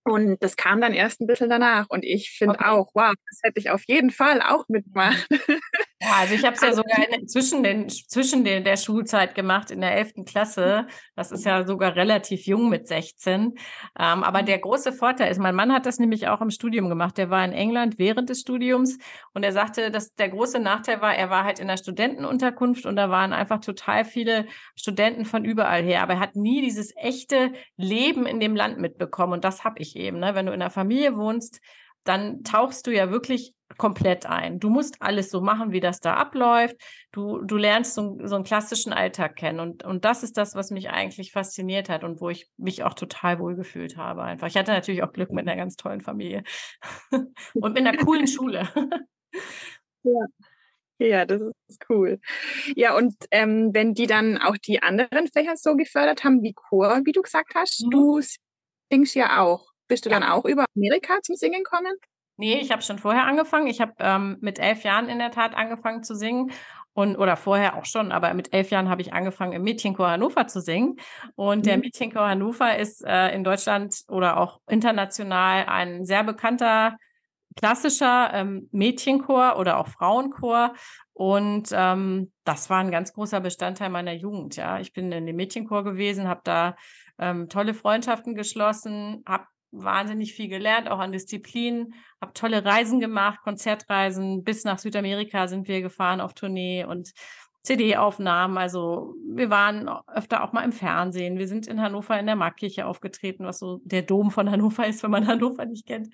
Und 0.05 0.43
das 0.43 0.57
kam 0.57 0.81
dann 0.81 0.93
erst 0.93 1.21
ein 1.21 1.27
bisschen 1.27 1.49
danach. 1.49 1.87
Und 1.89 2.03
ich 2.03 2.31
finde 2.31 2.59
auch, 2.65 2.89
wow, 2.93 3.13
das 3.29 3.39
hätte 3.43 3.59
ich 3.59 3.69
auf 3.69 3.83
jeden 3.87 4.11
Fall 4.11 4.41
auch 4.41 4.65
mitgemacht. 4.67 5.27
Ja, 6.03 6.17
also 6.19 6.33
ich 6.33 6.43
habe 6.43 6.55
es 6.55 6.61
ja 6.61 6.73
sogar 6.73 7.07
in, 7.09 7.27
zwischen, 7.29 7.63
den, 7.63 7.87
zwischen 7.87 8.43
den, 8.43 8.65
der 8.65 8.75
Schulzeit 8.75 9.35
gemacht, 9.35 9.71
in 9.71 9.79
der 9.79 9.95
11. 9.95 10.25
Klasse. 10.25 10.85
Das 11.15 11.31
ist 11.31 11.45
ja 11.45 11.65
sogar 11.65 11.95
relativ 11.95 12.45
jung 12.45 12.69
mit 12.69 12.89
16. 12.89 13.41
Ähm, 13.41 13.55
aber 13.97 14.41
mhm. 14.41 14.47
der 14.47 14.59
große 14.59 14.91
Vorteil 14.91 15.31
ist, 15.31 15.39
mein 15.39 15.55
Mann 15.55 15.71
hat 15.71 15.85
das 15.85 15.99
nämlich 15.99 16.27
auch 16.27 16.41
im 16.41 16.49
Studium 16.49 16.89
gemacht. 16.89 17.17
Der 17.17 17.29
war 17.29 17.45
in 17.45 17.53
England 17.53 17.99
während 17.99 18.29
des 18.29 18.41
Studiums 18.41 18.97
und 19.33 19.43
er 19.43 19.53
sagte, 19.53 19.91
dass 19.91 20.13
der 20.15 20.27
große 20.27 20.59
Nachteil 20.59 20.99
war, 20.99 21.15
er 21.15 21.29
war 21.29 21.45
halt 21.45 21.59
in 21.59 21.69
der 21.69 21.77
Studentenunterkunft 21.77 22.85
und 22.85 22.97
da 22.97 23.09
waren 23.09 23.31
einfach 23.31 23.61
total 23.61 24.03
viele 24.03 24.45
Studenten 24.75 25.23
von 25.23 25.45
überall 25.45 25.83
her. 25.83 26.03
Aber 26.03 26.13
er 26.13 26.19
hat 26.19 26.35
nie 26.35 26.61
dieses 26.61 26.93
echte 26.97 27.53
Leben 27.77 28.25
in 28.25 28.41
dem 28.41 28.57
Land 28.57 28.77
mitbekommen. 28.77 29.33
Und 29.33 29.45
das 29.45 29.63
habe 29.63 29.79
ich 29.79 29.95
eben. 29.95 30.19
Ne? 30.19 30.35
Wenn 30.35 30.47
du 30.47 30.51
in 30.51 30.61
einer 30.61 30.69
Familie 30.69 31.15
wohnst, 31.15 31.61
dann 32.03 32.43
tauchst 32.43 32.87
du 32.87 32.91
ja 32.91 33.11
wirklich 33.11 33.53
komplett 33.77 34.25
ein. 34.25 34.59
Du 34.59 34.69
musst 34.69 35.01
alles 35.01 35.29
so 35.29 35.41
machen, 35.41 35.71
wie 35.71 35.79
das 35.79 35.99
da 35.99 36.15
abläuft. 36.15 36.75
Du, 37.11 37.41
du 37.41 37.57
lernst 37.57 37.95
so, 37.95 38.17
so 38.23 38.35
einen 38.35 38.43
klassischen 38.43 38.93
Alltag 38.93 39.35
kennen. 39.35 39.59
Und, 39.59 39.83
und 39.83 40.05
das 40.05 40.23
ist 40.23 40.37
das, 40.37 40.55
was 40.55 40.71
mich 40.71 40.89
eigentlich 40.89 41.31
fasziniert 41.31 41.89
hat 41.89 42.03
und 42.03 42.21
wo 42.21 42.29
ich 42.29 42.49
mich 42.57 42.83
auch 42.83 42.93
total 42.93 43.39
wohl 43.39 43.55
gefühlt 43.55 43.97
habe. 43.97 44.23
Einfach. 44.23 44.47
Ich 44.47 44.57
hatte 44.57 44.71
natürlich 44.71 45.03
auch 45.03 45.13
Glück 45.13 45.31
mit 45.31 45.47
einer 45.47 45.57
ganz 45.57 45.75
tollen 45.75 46.01
Familie 46.01 46.43
und 47.53 47.73
mit 47.73 47.85
einer 47.85 47.97
coolen 47.97 48.27
Schule. 48.27 48.69
ja. 50.03 50.25
Ja, 50.99 51.25
das 51.25 51.41
ist 51.67 51.83
cool. 51.89 52.19
Ja, 52.75 52.95
und 52.95 53.15
ähm, 53.31 53.71
wenn 53.73 53.93
die 53.93 54.07
dann 54.07 54.37
auch 54.37 54.55
die 54.57 54.81
anderen 54.81 55.27
Fächer 55.27 55.57
so 55.57 55.75
gefördert 55.75 56.23
haben 56.23 56.43
wie 56.43 56.53
Chor, 56.53 57.01
wie 57.03 57.11
du 57.11 57.21
gesagt 57.21 57.55
hast, 57.55 57.83
mhm. 57.85 57.89
du 57.89 58.21
singst 58.91 59.15
ja 59.15 59.41
auch. 59.41 59.72
Bist 59.93 60.07
du 60.07 60.09
ja. 60.09 60.19
dann 60.19 60.27
auch 60.27 60.45
über 60.45 60.65
Amerika 60.75 61.21
zum 61.21 61.35
Singen 61.35 61.63
gekommen? 61.63 61.93
Nee, 62.37 62.55
ich 62.55 62.71
habe 62.71 62.81
schon 62.81 62.97
vorher 62.97 63.25
angefangen. 63.25 63.67
Ich 63.67 63.79
habe 63.79 63.93
ähm, 63.99 64.37
mit 64.41 64.57
elf 64.57 64.83
Jahren 64.83 65.07
in 65.07 65.19
der 65.19 65.29
Tat 65.29 65.55
angefangen 65.55 66.01
zu 66.01 66.15
singen. 66.15 66.51
Und, 66.95 67.15
oder 67.15 67.37
vorher 67.37 67.75
auch 67.75 67.85
schon, 67.85 68.11
aber 68.11 68.33
mit 68.33 68.53
elf 68.53 68.71
Jahren 68.71 68.89
habe 68.89 69.03
ich 69.03 69.13
angefangen, 69.13 69.53
im 69.53 69.61
Mädchenchor 69.61 70.09
Hannover 70.09 70.47
zu 70.47 70.61
singen. 70.61 70.95
Und 71.35 71.59
mhm. 71.59 71.63
der 71.63 71.77
Mädchenchor 71.77 72.27
Hannover 72.27 72.75
ist 72.75 73.05
äh, 73.05 73.35
in 73.35 73.43
Deutschland 73.43 73.95
oder 74.07 74.37
auch 74.37 74.61
international 74.67 75.65
ein 75.67 76.05
sehr 76.05 76.23
bekannter 76.23 76.97
klassischer 77.55 78.31
ähm, 78.33 78.67
Mädchenchor 78.71 79.59
oder 79.59 79.77
auch 79.77 79.89
Frauenchor. 79.89 80.73
Und 81.13 81.69
ähm, 81.71 82.31
das 82.45 82.71
war 82.71 82.79
ein 82.79 82.89
ganz 82.89 83.13
großer 83.13 83.41
Bestandteil 83.41 83.89
meiner 83.89 84.13
Jugend. 84.13 84.55
Ja, 84.55 84.79
ich 84.79 84.91
bin 84.91 85.11
in 85.11 85.27
dem 85.27 85.35
Mädchenchor 85.35 85.83
gewesen, 85.83 86.27
habe 86.27 86.41
da 86.43 86.75
ähm, 87.19 87.47
tolle 87.47 87.75
Freundschaften 87.75 88.33
geschlossen, 88.33 89.23
habe 89.27 89.45
wahnsinnig 89.73 90.33
viel 90.33 90.47
gelernt, 90.47 90.89
auch 90.89 90.99
an 90.99 91.11
Disziplinen, 91.11 91.95
habe 92.21 92.33
tolle 92.33 92.63
Reisen 92.63 92.99
gemacht, 92.99 93.41
Konzertreisen, 93.43 94.43
bis 94.43 94.63
nach 94.63 94.79
Südamerika 94.79 95.47
sind 95.47 95.67
wir 95.67 95.81
gefahren 95.81 96.21
auf 96.21 96.33
Tournee 96.33 96.85
und 96.85 97.11
CD-Aufnahmen. 97.63 98.57
Also 98.57 99.15
wir 99.25 99.49
waren 99.49 99.89
öfter 100.13 100.43
auch 100.43 100.51
mal 100.51 100.63
im 100.63 100.73
Fernsehen. 100.73 101.39
Wir 101.39 101.47
sind 101.47 101.65
in 101.65 101.81
Hannover 101.81 102.19
in 102.19 102.25
der 102.25 102.35
Markkirche 102.35 102.85
aufgetreten, 102.85 103.45
was 103.45 103.59
so 103.59 103.79
der 103.85 104.01
Dom 104.01 104.31
von 104.31 104.51
Hannover 104.51 104.85
ist, 104.85 105.01
wenn 105.01 105.11
man 105.11 105.27
Hannover 105.27 105.65
nicht 105.65 105.87
kennt. 105.87 106.09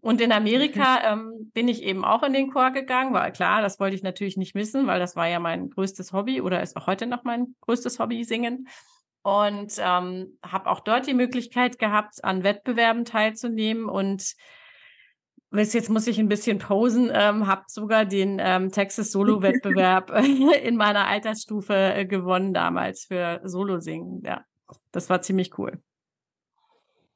Und 0.00 0.20
in 0.20 0.32
Amerika 0.32 1.12
ähm, 1.12 1.50
bin 1.52 1.68
ich 1.68 1.82
eben 1.82 2.04
auch 2.04 2.22
in 2.22 2.32
den 2.32 2.50
Chor 2.50 2.70
gegangen, 2.70 3.12
weil 3.12 3.32
klar, 3.32 3.60
das 3.60 3.78
wollte 3.80 3.96
ich 3.96 4.02
natürlich 4.02 4.36
nicht 4.36 4.54
missen, 4.54 4.86
weil 4.86 4.98
das 5.00 5.14
war 5.14 5.28
ja 5.28 5.40
mein 5.40 5.70
größtes 5.70 6.12
Hobby 6.12 6.40
oder 6.40 6.62
ist 6.62 6.76
auch 6.76 6.86
heute 6.86 7.06
noch 7.06 7.24
mein 7.24 7.54
größtes 7.60 7.98
Hobby, 7.98 8.24
singen 8.24 8.68
und 9.24 9.72
ähm, 9.78 10.38
habe 10.44 10.70
auch 10.70 10.80
dort 10.80 11.06
die 11.06 11.14
Möglichkeit 11.14 11.78
gehabt, 11.78 12.22
an 12.22 12.44
Wettbewerben 12.44 13.06
teilzunehmen 13.06 13.86
und 13.88 14.34
jetzt 15.50 15.88
muss 15.88 16.06
ich 16.06 16.18
ein 16.18 16.28
bisschen 16.28 16.58
posen, 16.58 17.10
ähm, 17.12 17.46
habe 17.46 17.62
sogar 17.68 18.04
den 18.04 18.38
ähm, 18.38 18.70
Texas 18.70 19.12
Solo-Wettbewerb 19.12 20.10
in 20.62 20.76
meiner 20.76 21.06
Altersstufe 21.06 21.74
äh, 21.74 22.04
gewonnen 22.04 22.52
damals 22.52 23.06
für 23.06 23.40
Solo-Singen. 23.44 24.22
Ja, 24.24 24.44
das 24.92 25.08
war 25.08 25.22
ziemlich 25.22 25.58
cool. 25.58 25.80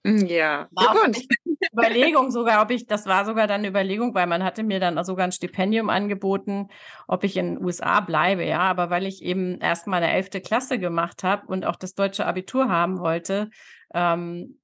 Hm, 0.04 0.26
ja, 0.26 0.68
Glückwunsch. 0.74 1.26
Überlegung 1.72 2.30
sogar, 2.30 2.62
ob 2.62 2.70
ich, 2.70 2.86
das 2.86 3.06
war 3.06 3.24
sogar 3.24 3.46
dann 3.46 3.60
eine 3.60 3.68
Überlegung, 3.68 4.14
weil 4.14 4.26
man 4.26 4.44
hatte 4.44 4.62
mir 4.62 4.80
dann 4.80 5.02
sogar 5.04 5.26
ein 5.26 5.32
Stipendium 5.32 5.90
angeboten, 5.90 6.68
ob 7.08 7.24
ich 7.24 7.36
in 7.36 7.56
den 7.56 7.64
USA 7.64 8.00
bleibe, 8.00 8.44
ja. 8.44 8.60
Aber 8.60 8.90
weil 8.90 9.06
ich 9.06 9.22
eben 9.22 9.60
erst 9.60 9.86
mal 9.86 9.96
eine 10.02 10.12
elfte 10.12 10.40
Klasse 10.40 10.78
gemacht 10.78 11.24
habe 11.24 11.46
und 11.46 11.66
auch 11.66 11.76
das 11.76 11.94
deutsche 11.94 12.26
Abitur 12.26 12.68
haben 12.68 12.98
wollte, 13.00 13.50
ähm, 13.92 14.60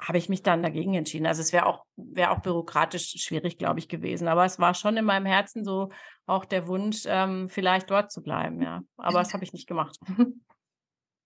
habe 0.00 0.18
ich 0.18 0.28
mich 0.28 0.42
dann 0.44 0.62
dagegen 0.62 0.94
entschieden. 0.94 1.26
Also 1.26 1.42
es 1.42 1.52
wäre 1.52 1.66
auch, 1.66 1.84
wäre 1.96 2.30
auch 2.30 2.40
bürokratisch 2.40 3.14
schwierig, 3.18 3.58
glaube 3.58 3.80
ich, 3.80 3.88
gewesen. 3.88 4.28
Aber 4.28 4.44
es 4.44 4.60
war 4.60 4.74
schon 4.74 4.96
in 4.96 5.04
meinem 5.04 5.26
Herzen 5.26 5.64
so 5.64 5.90
auch 6.26 6.44
der 6.44 6.68
Wunsch, 6.68 7.02
ähm, 7.06 7.48
vielleicht 7.48 7.90
dort 7.90 8.12
zu 8.12 8.22
bleiben, 8.22 8.62
ja. 8.62 8.82
Aber 8.96 9.18
das 9.18 9.34
habe 9.34 9.42
ich 9.42 9.52
nicht 9.52 9.66
gemacht. 9.66 9.98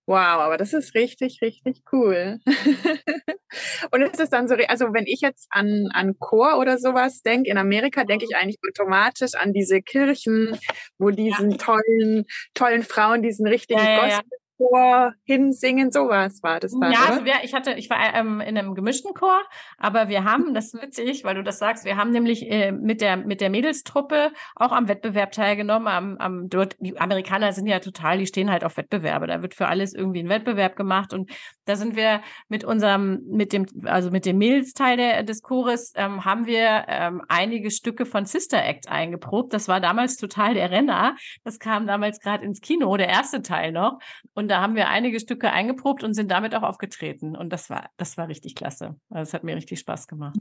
Wow, 0.07 0.41
aber 0.41 0.57
das 0.57 0.73
ist 0.73 0.95
richtig, 0.95 1.39
richtig 1.43 1.83
cool. 1.93 2.41
und 3.93 4.03
es 4.03 4.19
ist 4.19 4.33
dann 4.33 4.49
so, 4.49 4.57
also 4.67 4.87
wenn 4.93 5.07
ich 5.07 5.21
jetzt 5.21 5.47
an, 5.51 5.89
an 5.93 6.19
Chor 6.19 6.59
oder 6.59 6.79
sowas 6.79 7.23
denke, 7.23 7.51
in 7.51 7.57
Amerika 7.57 8.03
denke 8.05 8.27
ich 8.29 8.37
eigentlich 8.37 8.59
automatisch 8.69 9.35
an 9.35 9.53
diese 9.53 9.81
Kirchen, 9.81 10.59
wo 10.99 11.11
diesen 11.11 11.53
ja. 11.53 11.57
tollen, 11.57 12.25
tollen 12.55 12.83
Frauen 12.83 13.23
diesen 13.23 13.47
richtigen 13.47 13.79
ja, 13.79 14.01
Gospel 14.01 14.42
Chor 14.63 15.13
hinsingen, 15.25 15.91
sowas 15.91 16.43
war 16.43 16.61
das 16.61 16.73
dann. 16.79 16.93
Ja, 16.93 17.01
also 17.09 17.25
wir, 17.25 17.35
ich 17.43 17.55
hatte, 17.55 17.73
ich 17.73 17.91
war 17.91 17.99
ähm, 18.15 18.41
in 18.41 18.57
einem 18.57 18.75
gemischten 18.75 19.15
Chor, 19.15 19.43
aber 19.79 20.09
wir 20.09 20.25
haben, 20.25 20.55
das 20.55 20.73
ist 20.73 20.83
witzig, 20.83 21.25
weil 21.25 21.35
du 21.35 21.43
das 21.43 21.59
sagst, 21.59 21.85
wir 21.85 21.97
haben 21.97 22.11
nämlich 22.11 22.51
äh, 22.51 22.73
mit 22.73 23.01
der 23.01 23.17
mit 23.17 23.41
der 23.41 23.51
Mädelstruppe 23.51 24.33
auch 24.55 24.73
am 24.73 24.89
Wettbewerb 24.89 25.33
teilgenommen. 25.33 25.89
Am, 25.89 26.17
am 26.19 26.49
dort, 26.49 26.77
die 26.81 26.99
Amerikaner 26.99 27.53
sind 27.53 27.67
ja 27.67 27.81
total, 27.81 28.19
die 28.19 28.27
stehen 28.27 28.51
halt 28.51 28.65
auf 28.65 28.77
Wettbewerbe. 28.77 29.27
Da 29.27 29.43
wird 29.43 29.55
für 29.55 29.69
alles 29.69 29.95
irgendwie 29.95 30.21
ein 30.21 30.29
Wettbewerb 30.29 30.77
gemacht 30.77 31.13
und 31.13 31.31
da 31.65 31.77
sind 31.77 31.97
wir 31.97 32.23
mit 32.49 32.65
unserem, 32.65 33.23
mit 33.29 33.53
dem, 33.53 33.67
also 33.85 34.11
mit 34.11 34.27
dem 34.27 34.39
Mädelsteil 34.39 34.97
der, 34.97 35.23
des 35.23 35.43
Chores, 35.43 35.93
ähm, 35.97 36.25
haben 36.25 36.47
wir 36.47 36.85
ähm, 36.89 37.23
einige 37.29 37.71
Stücke 37.71 38.05
von 38.05 38.27
Sister 38.27 38.65
Act 38.65 38.89
eingeprobt. 38.89 39.53
Das 39.53 39.69
war 39.69 39.81
damals 39.81 40.17
total 40.17 40.55
der 40.55 40.71
Renner. 40.71 41.17
Das 41.45 41.59
kam 41.59 41.87
damals 41.87 42.21
gerade 42.21 42.45
ins 42.45 42.61
Kino, 42.61 42.97
der 42.97 43.09
erste 43.09 43.43
Teil 43.43 43.73
noch. 43.73 43.99
Und 44.35 44.49
da 44.53 44.61
haben 44.61 44.77
wir 44.77 44.89
einige 44.89 45.19
Stücke 45.19 45.51
eingeprobt 45.51 46.05
und 46.05 46.13
sind 46.13 46.31
damit 46.31 46.55
auch 46.55 46.63
aufgetreten. 46.63 47.35
Und 47.35 47.51
das 47.51 47.71
war, 47.71 47.89
das 47.97 48.19
war 48.19 48.29
richtig 48.29 48.55
klasse. 48.55 48.97
Also 49.09 49.31
es 49.31 49.33
hat 49.35 49.45
mir 49.45 49.57
richtig 49.57 49.81
Spaß 49.81 50.07
gemacht. 50.07 50.37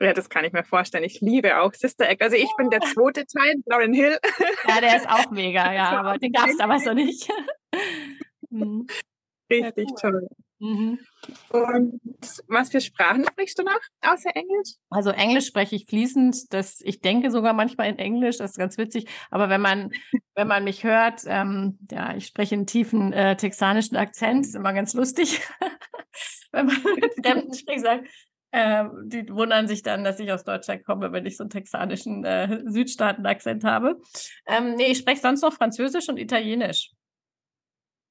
Ja, 0.00 0.12
das 0.12 0.28
kann 0.28 0.44
ich 0.44 0.52
mir 0.52 0.64
vorstellen. 0.64 1.04
Ich 1.04 1.20
liebe 1.20 1.60
auch 1.60 1.72
Sister 1.72 2.08
Act. 2.08 2.22
Also 2.22 2.34
ich 2.34 2.50
bin 2.56 2.68
der 2.70 2.80
zweite 2.80 3.24
Teil, 3.24 3.54
Lauren 3.66 3.94
Hill. 3.94 4.18
Ja, 4.66 4.80
der 4.80 4.96
ist 4.96 5.08
auch 5.08 5.30
mega, 5.30 5.72
ja, 5.72 6.00
aber 6.00 6.18
den 6.18 6.32
gab 6.32 6.48
es 6.48 6.56
damals 6.56 6.84
noch 6.84 6.94
nicht. 6.94 7.30
Mhm. 8.48 8.86
Richtig 9.50 9.76
ja, 9.76 10.10
cool. 10.10 10.12
toll. 10.12 10.28
Mhm. 10.58 10.98
Und 11.50 12.00
was 12.48 12.70
für 12.70 12.80
Sprachen 12.80 13.24
sprichst 13.26 13.58
du 13.58 13.62
noch 13.62 13.78
außer 14.00 14.34
Englisch? 14.34 14.74
Also 14.90 15.10
Englisch 15.10 15.46
spreche 15.46 15.76
ich 15.76 15.86
fließend. 15.86 16.52
Das, 16.52 16.80
ich 16.80 17.00
denke 17.00 17.30
sogar 17.30 17.52
manchmal 17.52 17.88
in 17.88 17.98
Englisch, 17.98 18.38
das 18.38 18.52
ist 18.52 18.58
ganz 18.58 18.78
witzig. 18.78 19.06
Aber 19.30 19.48
wenn 19.48 19.60
man, 19.60 19.90
wenn 20.34 20.48
man 20.48 20.64
mich 20.64 20.84
hört, 20.84 21.22
ähm, 21.26 21.78
ja, 21.90 22.14
ich 22.16 22.26
spreche 22.26 22.54
einen 22.54 22.66
tiefen 22.66 23.12
äh, 23.12 23.36
texanischen 23.36 23.96
Akzent, 23.96 24.46
ist 24.46 24.54
immer 24.54 24.72
ganz 24.72 24.94
lustig. 24.94 25.40
wenn 26.52 26.66
man 26.66 26.76
mit 27.00 27.26
Fremden 27.26 27.54
spricht, 27.54 27.80
sagt, 27.80 28.08
äh, 28.52 28.84
die 29.04 29.28
wundern 29.28 29.68
sich 29.68 29.82
dann, 29.82 30.04
dass 30.04 30.20
ich 30.20 30.32
aus 30.32 30.44
Deutschland 30.44 30.84
komme, 30.84 31.12
wenn 31.12 31.26
ich 31.26 31.36
so 31.36 31.42
einen 31.42 31.50
texanischen 31.50 32.24
äh, 32.24 32.62
Südstaaten-Akzent 32.64 33.64
habe. 33.64 34.00
Ähm, 34.46 34.74
nee, 34.76 34.92
ich 34.92 34.98
spreche 34.98 35.20
sonst 35.20 35.42
noch 35.42 35.52
Französisch 35.52 36.08
und 36.08 36.16
Italienisch. 36.16 36.92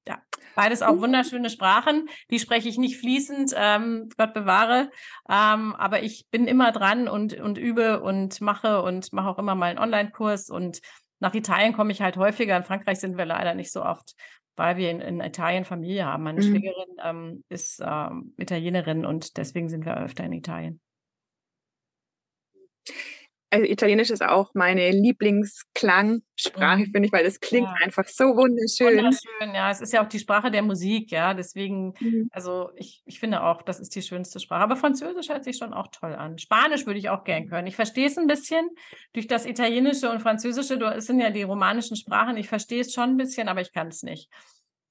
Ja, 0.08 0.22
beides 0.54 0.82
auch 0.82 0.98
wunderschöne 0.98 1.50
Sprachen. 1.50 2.08
Die 2.30 2.38
spreche 2.38 2.68
ich 2.68 2.78
nicht 2.78 2.98
fließend, 2.98 3.54
ähm, 3.56 4.08
Gott 4.16 4.34
bewahre. 4.34 4.90
Ähm, 5.28 5.74
aber 5.74 6.02
ich 6.02 6.26
bin 6.30 6.46
immer 6.46 6.70
dran 6.70 7.08
und, 7.08 7.34
und 7.34 7.58
übe 7.58 8.00
und 8.00 8.40
mache 8.40 8.82
und 8.82 9.12
mache 9.12 9.28
auch 9.28 9.38
immer 9.38 9.56
mal 9.56 9.70
einen 9.70 9.78
Online-Kurs. 9.80 10.48
Und 10.48 10.80
nach 11.18 11.34
Italien 11.34 11.72
komme 11.72 11.92
ich 11.92 12.02
halt 12.02 12.16
häufiger. 12.16 12.56
In 12.56 12.64
Frankreich 12.64 13.00
sind 13.00 13.18
wir 13.18 13.24
leider 13.24 13.54
nicht 13.54 13.72
so 13.72 13.82
oft, 13.84 14.14
weil 14.54 14.76
wir 14.76 14.90
in, 14.90 15.00
in 15.00 15.20
Italien 15.20 15.64
Familie 15.64 16.06
haben. 16.06 16.22
Meine 16.22 16.40
mhm. 16.40 16.50
Schwägerin 16.50 16.96
ähm, 17.02 17.44
ist 17.48 17.82
ähm, 17.84 18.32
Italienerin 18.36 19.04
und 19.04 19.36
deswegen 19.36 19.68
sind 19.68 19.84
wir 19.84 19.96
öfter 19.96 20.22
in 20.24 20.32
Italien. 20.32 20.80
Also 23.50 23.64
Italienisch 23.64 24.10
ist 24.10 24.24
auch 24.24 24.50
meine 24.54 24.90
Lieblingsklangsprache, 24.90 26.80
mhm. 26.80 26.90
finde 26.90 27.06
ich, 27.06 27.12
weil 27.12 27.24
es 27.24 27.38
klingt 27.38 27.68
ja. 27.68 27.84
einfach 27.84 28.06
so 28.08 28.24
wunderschön. 28.24 28.98
Wunderschön, 28.98 29.54
ja. 29.54 29.70
Es 29.70 29.80
ist 29.80 29.92
ja 29.92 30.04
auch 30.04 30.08
die 30.08 30.18
Sprache 30.18 30.50
der 30.50 30.62
Musik, 30.62 31.12
ja. 31.12 31.32
Deswegen, 31.32 31.94
mhm. 32.00 32.28
also 32.32 32.70
ich, 32.74 33.02
ich 33.06 33.20
finde 33.20 33.44
auch, 33.44 33.62
das 33.62 33.78
ist 33.78 33.94
die 33.94 34.02
schönste 34.02 34.40
Sprache. 34.40 34.62
Aber 34.62 34.76
Französisch 34.76 35.28
hört 35.28 35.44
sich 35.44 35.58
schon 35.58 35.72
auch 35.72 35.88
toll 35.92 36.14
an. 36.14 36.38
Spanisch 36.38 36.86
würde 36.86 36.98
ich 36.98 37.08
auch 37.08 37.22
gern 37.22 37.48
können. 37.48 37.68
Ich 37.68 37.76
verstehe 37.76 38.08
es 38.08 38.18
ein 38.18 38.26
bisschen 38.26 38.68
durch 39.12 39.28
das 39.28 39.46
Italienische 39.46 40.10
und 40.10 40.20
Französische. 40.20 40.76
Das 40.76 41.06
sind 41.06 41.20
ja 41.20 41.30
die 41.30 41.44
romanischen 41.44 41.96
Sprachen. 41.96 42.36
Ich 42.36 42.48
verstehe 42.48 42.80
es 42.80 42.92
schon 42.92 43.10
ein 43.10 43.16
bisschen, 43.16 43.48
aber 43.48 43.60
ich 43.60 43.72
kann 43.72 43.88
es 43.88 44.02
nicht 44.02 44.28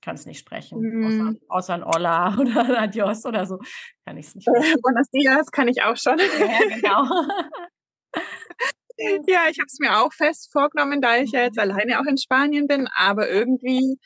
kann 0.02 0.16
es 0.16 0.28
nicht 0.28 0.38
sprechen. 0.38 0.80
Mhm. 0.80 1.40
Außer, 1.50 1.74
außer, 1.74 1.74
ein 1.74 1.84
Hola 1.86 2.38
oder 2.40 2.80
Adios 2.80 3.26
oder 3.26 3.48
so 3.48 3.58
kann 4.06 4.18
ich 4.18 4.28
es 4.28 4.36
nicht. 4.36 4.46
Buenos 4.46 5.10
Dias 5.10 5.52
kann 5.52 5.68
ich 5.68 5.82
auch 5.82 5.98
schon. 5.98 6.20
Ja, 6.20 6.76
genau. 6.76 7.06
Ja, 9.28 9.50
ich 9.50 9.60
habe 9.60 9.68
es 9.68 9.78
mir 9.80 10.00
auch 10.00 10.14
fest 10.14 10.54
vorgenommen, 10.54 11.02
da 11.02 11.18
ich 11.18 11.32
ja 11.32 11.44
jetzt 11.44 11.60
alleine 11.60 12.00
auch 12.00 12.06
in 12.06 12.18
Spanien 12.18 12.66
bin, 12.66 12.88
aber 12.96 13.30
irgendwie 13.30 14.00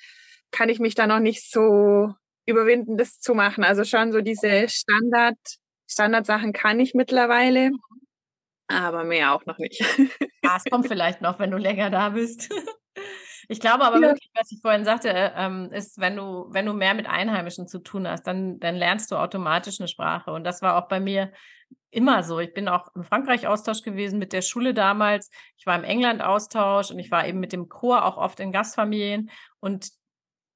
kann 0.49 0.67
ich 0.67 0.79
mich 0.79 0.95
da 0.95 1.05
noch 1.05 1.19
nicht 1.19 1.47
so 1.51 2.11
überwinden, 2.47 2.97
das 2.97 3.19
zu 3.19 3.35
machen. 3.35 3.63
Also 3.63 3.83
schon 3.83 4.11
so 4.11 4.21
diese 4.21 4.67
Standard, 4.67 5.37
Standardsachen 5.87 6.53
kann 6.53 6.79
ich 6.79 6.95
mittlerweile, 6.95 7.69
aber 8.69 9.03
mehr 9.03 9.33
auch 9.33 9.45
noch 9.45 9.57
nicht. 9.57 9.83
Ja, 10.43 10.55
es 10.57 10.63
kommt 10.65 10.87
vielleicht 10.87 11.21
noch, 11.21 11.37
wenn 11.39 11.51
du 11.51 11.57
länger 11.57 11.89
da 11.89 12.09
bist. 12.09 12.49
Ich 13.51 13.59
glaube 13.59 13.83
aber 13.83 13.95
ja. 13.95 14.09
wirklich, 14.09 14.29
was 14.35 14.51
ich 14.51 14.61
vorhin 14.61 14.85
sagte, 14.85 15.09
ähm, 15.35 15.71
ist, 15.71 15.99
wenn 15.99 16.15
du, 16.15 16.45
wenn 16.51 16.67
du 16.67 16.73
mehr 16.73 16.93
mit 16.93 17.07
Einheimischen 17.07 17.67
zu 17.67 17.79
tun 17.79 18.07
hast, 18.07 18.27
dann, 18.27 18.59
dann 18.59 18.75
lernst 18.75 19.11
du 19.11 19.15
automatisch 19.15 19.79
eine 19.79 19.87
Sprache. 19.87 20.31
Und 20.31 20.43
das 20.43 20.61
war 20.61 20.75
auch 20.75 20.87
bei 20.87 20.99
mir 20.99 21.31
immer 21.91 22.23
so. 22.23 22.39
Ich 22.39 22.53
bin 22.53 22.67
auch 22.67 22.93
im 22.95 23.03
Frankreich-Austausch 23.03 23.81
gewesen 23.81 24.19
mit 24.19 24.33
der 24.33 24.41
Schule 24.41 24.73
damals. 24.73 25.29
Ich 25.57 25.65
war 25.65 25.77
im 25.77 25.83
England-Austausch 25.83 26.91
und 26.91 26.99
ich 26.99 27.11
war 27.11 27.27
eben 27.27 27.39
mit 27.39 27.53
dem 27.53 27.69
Chor 27.69 28.05
auch 28.05 28.17
oft 28.17 28.39
in 28.39 28.51
Gastfamilien. 28.51 29.29
Und 29.59 29.89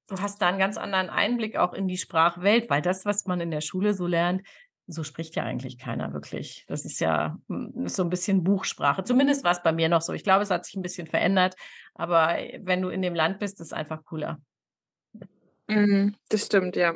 du 0.09 0.17
hast 0.19 0.41
da 0.41 0.47
einen 0.47 0.59
ganz 0.59 0.77
anderen 0.77 1.09
Einblick 1.09 1.57
auch 1.57 1.73
in 1.73 1.87
die 1.87 1.97
Sprachwelt, 1.97 2.69
weil 2.69 2.81
das, 2.81 3.05
was 3.05 3.25
man 3.25 3.41
in 3.41 3.51
der 3.51 3.61
Schule 3.61 3.93
so 3.93 4.05
lernt, 4.05 4.43
so 4.87 5.03
spricht 5.03 5.35
ja 5.35 5.43
eigentlich 5.43 5.77
keiner 5.77 6.13
wirklich. 6.13 6.65
Das 6.67 6.85
ist 6.85 6.99
ja 6.99 7.37
hm, 7.47 7.87
so 7.87 8.03
ein 8.03 8.09
bisschen 8.09 8.43
Buchsprache. 8.43 9.03
Zumindest 9.03 9.43
war 9.43 9.51
es 9.51 9.63
bei 9.63 9.71
mir 9.71 9.89
noch 9.89 10.01
so. 10.01 10.13
Ich 10.13 10.23
glaube, 10.23 10.43
es 10.43 10.49
hat 10.49 10.65
sich 10.65 10.75
ein 10.75 10.81
bisschen 10.81 11.07
verändert. 11.07 11.55
Aber 11.95 12.37
äh, 12.37 12.59
wenn 12.63 12.81
du 12.81 12.89
in 12.89 13.01
dem 13.01 13.15
Land 13.15 13.39
bist, 13.39 13.59
ist 13.59 13.67
es 13.67 13.73
einfach 13.73 14.03
cooler. 14.03 14.39
Mhm, 15.67 16.15
das 16.29 16.45
stimmt, 16.45 16.75
ja. 16.75 16.95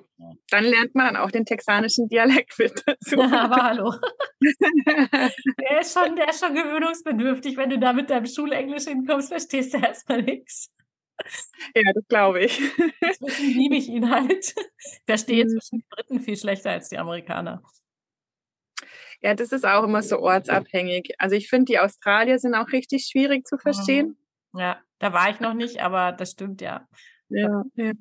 Dann 0.50 0.66
lernt 0.66 0.94
man 0.94 1.16
auch 1.16 1.32
den 1.32 1.46
texanischen 1.46 2.10
Dialekt 2.10 2.60
mit 2.60 2.84
dazu. 2.86 3.22
aber 3.22 3.64
hallo. 3.64 3.94
der, 4.42 5.80
ist 5.80 5.94
schon, 5.94 6.16
der 6.16 6.30
ist 6.30 6.44
schon 6.44 6.54
gewöhnungsbedürftig. 6.54 7.56
Wenn 7.56 7.70
du 7.70 7.80
da 7.80 7.94
mit 7.94 8.10
deinem 8.10 8.26
Schulenglisch 8.26 8.86
hinkommst, 8.86 9.30
verstehst 9.30 9.74
du 9.74 9.78
erstmal 9.78 10.22
nichts. 10.22 10.72
Ja, 11.74 11.94
das 11.94 12.08
glaube 12.08 12.44
ich. 12.44 12.62
Deswegen 13.02 13.58
liebe 13.58 13.76
ich 13.76 13.88
ihn 13.88 14.10
halt. 14.10 14.54
Ich 14.78 15.02
verstehe 15.06 15.46
mhm. 15.46 15.50
zwischen 15.50 15.80
die 15.80 15.86
Briten 15.90 16.20
viel 16.20 16.38
schlechter 16.38 16.72
als 16.72 16.90
die 16.90 16.98
Amerikaner. 16.98 17.64
Ja, 19.22 19.34
das 19.34 19.52
ist 19.52 19.66
auch 19.66 19.84
immer 19.84 20.04
so 20.04 20.20
ortsabhängig. 20.20 21.16
Also 21.18 21.36
ich 21.36 21.50
finde, 21.50 21.66
die 21.66 21.80
Australier 21.80 22.38
sind 22.38 22.54
auch 22.54 22.72
richtig 22.72 23.08
schwierig 23.08 23.48
zu 23.48 23.58
verstehen. 23.58 24.18
Mhm. 24.54 24.60
Ja, 24.60 24.82
da 25.00 25.14
war 25.14 25.30
ich 25.30 25.40
noch 25.40 25.54
nicht, 25.54 25.82
aber 25.82 26.12
das 26.12 26.32
stimmt 26.32 26.62
ja. 26.62 26.88
Ja, 27.30 27.64
ja. 27.76 27.94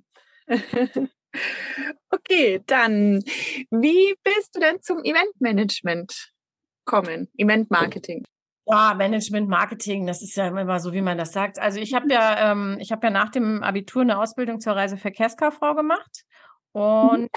okay, 2.11 2.63
dann, 2.67 3.23
wie 3.71 4.15
bist 4.23 4.55
du 4.55 4.61
denn 4.61 4.81
zum 4.81 5.03
Eventmanagement 5.05 6.33
kommen, 6.85 7.29
Eventmarketing? 7.37 8.25
Ja, 8.69 8.95
Management, 8.95 9.49
Marketing, 9.49 10.07
das 10.07 10.23
ist 10.23 10.37
ja 10.37 10.49
immer 10.49 10.81
so, 10.81 10.93
wie 10.93 11.01
man 11.01 11.17
das 11.17 11.33
sagt. 11.33 11.61
Also 11.61 11.79
ich 11.79 11.95
habe 11.95 12.13
ja, 12.13 12.51
ähm, 12.51 12.79
ich 12.81 12.91
habe 12.91 13.07
ja 13.07 13.11
nach 13.13 13.31
dem 13.31 13.63
Abitur 13.63 14.03
eine 14.03 14.19
Ausbildung 14.19 14.61
zur 14.61 14.75
Reiseverkehrskauffrau 14.75 15.77
gemacht 15.77 16.25
und 16.73 17.23
mhm. 17.23 17.29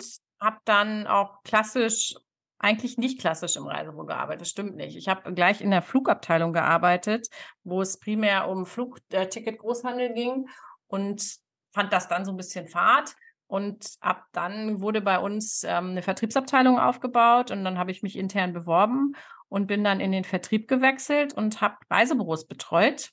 habe 0.42 0.58
dann 0.66 1.06
auch 1.06 1.44
klassisch, 1.44 2.16
eigentlich 2.58 2.98
nicht 2.98 3.20
klassisch 3.20 3.58
im 3.58 3.68
Reisebüro 3.68 4.06
gearbeitet. 4.06 4.42
Das 4.42 4.50
stimmt 4.50 4.76
nicht. 4.76 4.98
Ich 4.98 5.08
habe 5.08 5.32
gleich 5.34 5.62
in 5.62 5.70
der 5.70 5.84
Flugabteilung 5.84 6.52
gearbeitet, 6.52 7.28
wo 7.64 7.82
es 7.84 8.00
primär 8.00 8.50
um 8.50 8.66
Flugticket-Großhandel 8.66 10.14
ging 10.14 10.50
und 10.88 11.40
fand 11.72 11.94
das 11.94 12.08
dann 12.08 12.26
so 12.26 12.32
ein 12.32 12.38
bisschen 12.38 12.68
fad. 12.68 13.16
Und 13.48 13.96
ab 14.00 14.26
dann 14.32 14.80
wurde 14.80 15.02
bei 15.02 15.18
uns 15.20 15.64
ähm, 15.64 15.92
eine 15.92 16.02
Vertriebsabteilung 16.04 16.80
aufgebaut 16.80 17.50
und 17.50 17.64
dann 17.64 17.80
habe 17.80 17.90
ich 17.92 18.04
mich 18.04 18.16
intern 18.16 18.54
beworben 18.54 19.14
und 19.48 19.66
bin 19.66 19.84
dann 19.84 20.00
in 20.00 20.12
den 20.12 20.24
Vertrieb 20.24 20.68
gewechselt 20.68 21.34
und 21.34 21.60
habe 21.60 21.78
Reisebüros 21.90 22.48
betreut. 22.48 23.12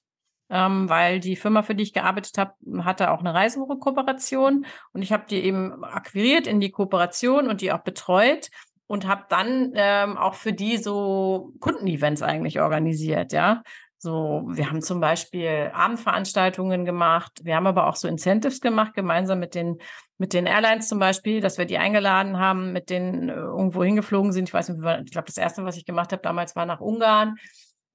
ähm, 0.48 0.88
weil 0.88 1.20
die 1.20 1.36
Firma, 1.36 1.62
für 1.62 1.74
die 1.74 1.82
ich 1.82 1.92
gearbeitet 1.92 2.38
habe, 2.38 2.54
hatte 2.84 3.10
auch 3.10 3.20
eine 3.20 3.34
Reisebuchkooperation 3.34 4.66
und 4.92 5.02
ich 5.02 5.12
habe 5.12 5.24
die 5.28 5.42
eben 5.42 5.84
akquiriert 5.84 6.46
in 6.46 6.60
die 6.60 6.70
Kooperation 6.70 7.48
und 7.48 7.60
die 7.60 7.72
auch 7.72 7.80
betreut 7.82 8.50
und 8.86 9.06
habe 9.06 9.24
dann 9.28 9.72
ähm, 9.74 10.16
auch 10.16 10.34
für 10.34 10.52
die 10.52 10.76
so 10.76 11.52
Kundenevents 11.58 12.22
eigentlich 12.22 12.60
organisiert, 12.60 13.32
ja. 13.32 13.62
So, 14.06 14.44
wir 14.46 14.70
haben 14.70 14.82
zum 14.82 15.00
Beispiel 15.00 15.72
Abendveranstaltungen 15.74 16.84
gemacht. 16.84 17.40
Wir 17.42 17.56
haben 17.56 17.66
aber 17.66 17.88
auch 17.88 17.96
so 17.96 18.06
Incentives 18.06 18.60
gemacht, 18.60 18.94
gemeinsam 18.94 19.40
mit 19.40 19.56
den, 19.56 19.78
mit 20.16 20.32
den 20.32 20.46
Airlines 20.46 20.86
zum 20.86 21.00
Beispiel, 21.00 21.40
dass 21.40 21.58
wir 21.58 21.64
die 21.64 21.76
eingeladen 21.76 22.38
haben, 22.38 22.72
mit 22.72 22.88
denen 22.88 23.28
äh, 23.28 23.32
irgendwo 23.32 23.82
hingeflogen 23.82 24.30
sind. 24.30 24.48
Ich 24.48 24.54
weiß 24.54 24.68
nicht, 24.68 24.78
ich 25.06 25.10
glaube, 25.10 25.26
das 25.26 25.38
erste, 25.38 25.64
was 25.64 25.76
ich 25.76 25.86
gemacht 25.86 26.12
habe 26.12 26.22
damals, 26.22 26.54
war 26.54 26.66
nach 26.66 26.80
Ungarn. 26.80 27.34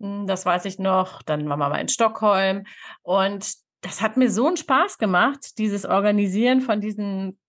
Hm, 0.02 0.28
das 0.28 0.46
weiß 0.46 0.66
ich 0.66 0.80
noch. 0.80 1.22
Dann 1.22 1.48
waren 1.48 1.60
wir 1.60 1.70
mal 1.70 1.80
in 1.80 1.88
Stockholm. 1.88 2.66
Und 3.04 3.50
das 3.80 4.02
hat 4.02 4.18
mir 4.18 4.30
so 4.30 4.48
einen 4.48 4.58
Spaß 4.58 4.98
gemacht, 4.98 5.58
dieses 5.60 5.86
Organisieren 5.86 6.60
von 6.60 6.82
diesen 6.82 7.40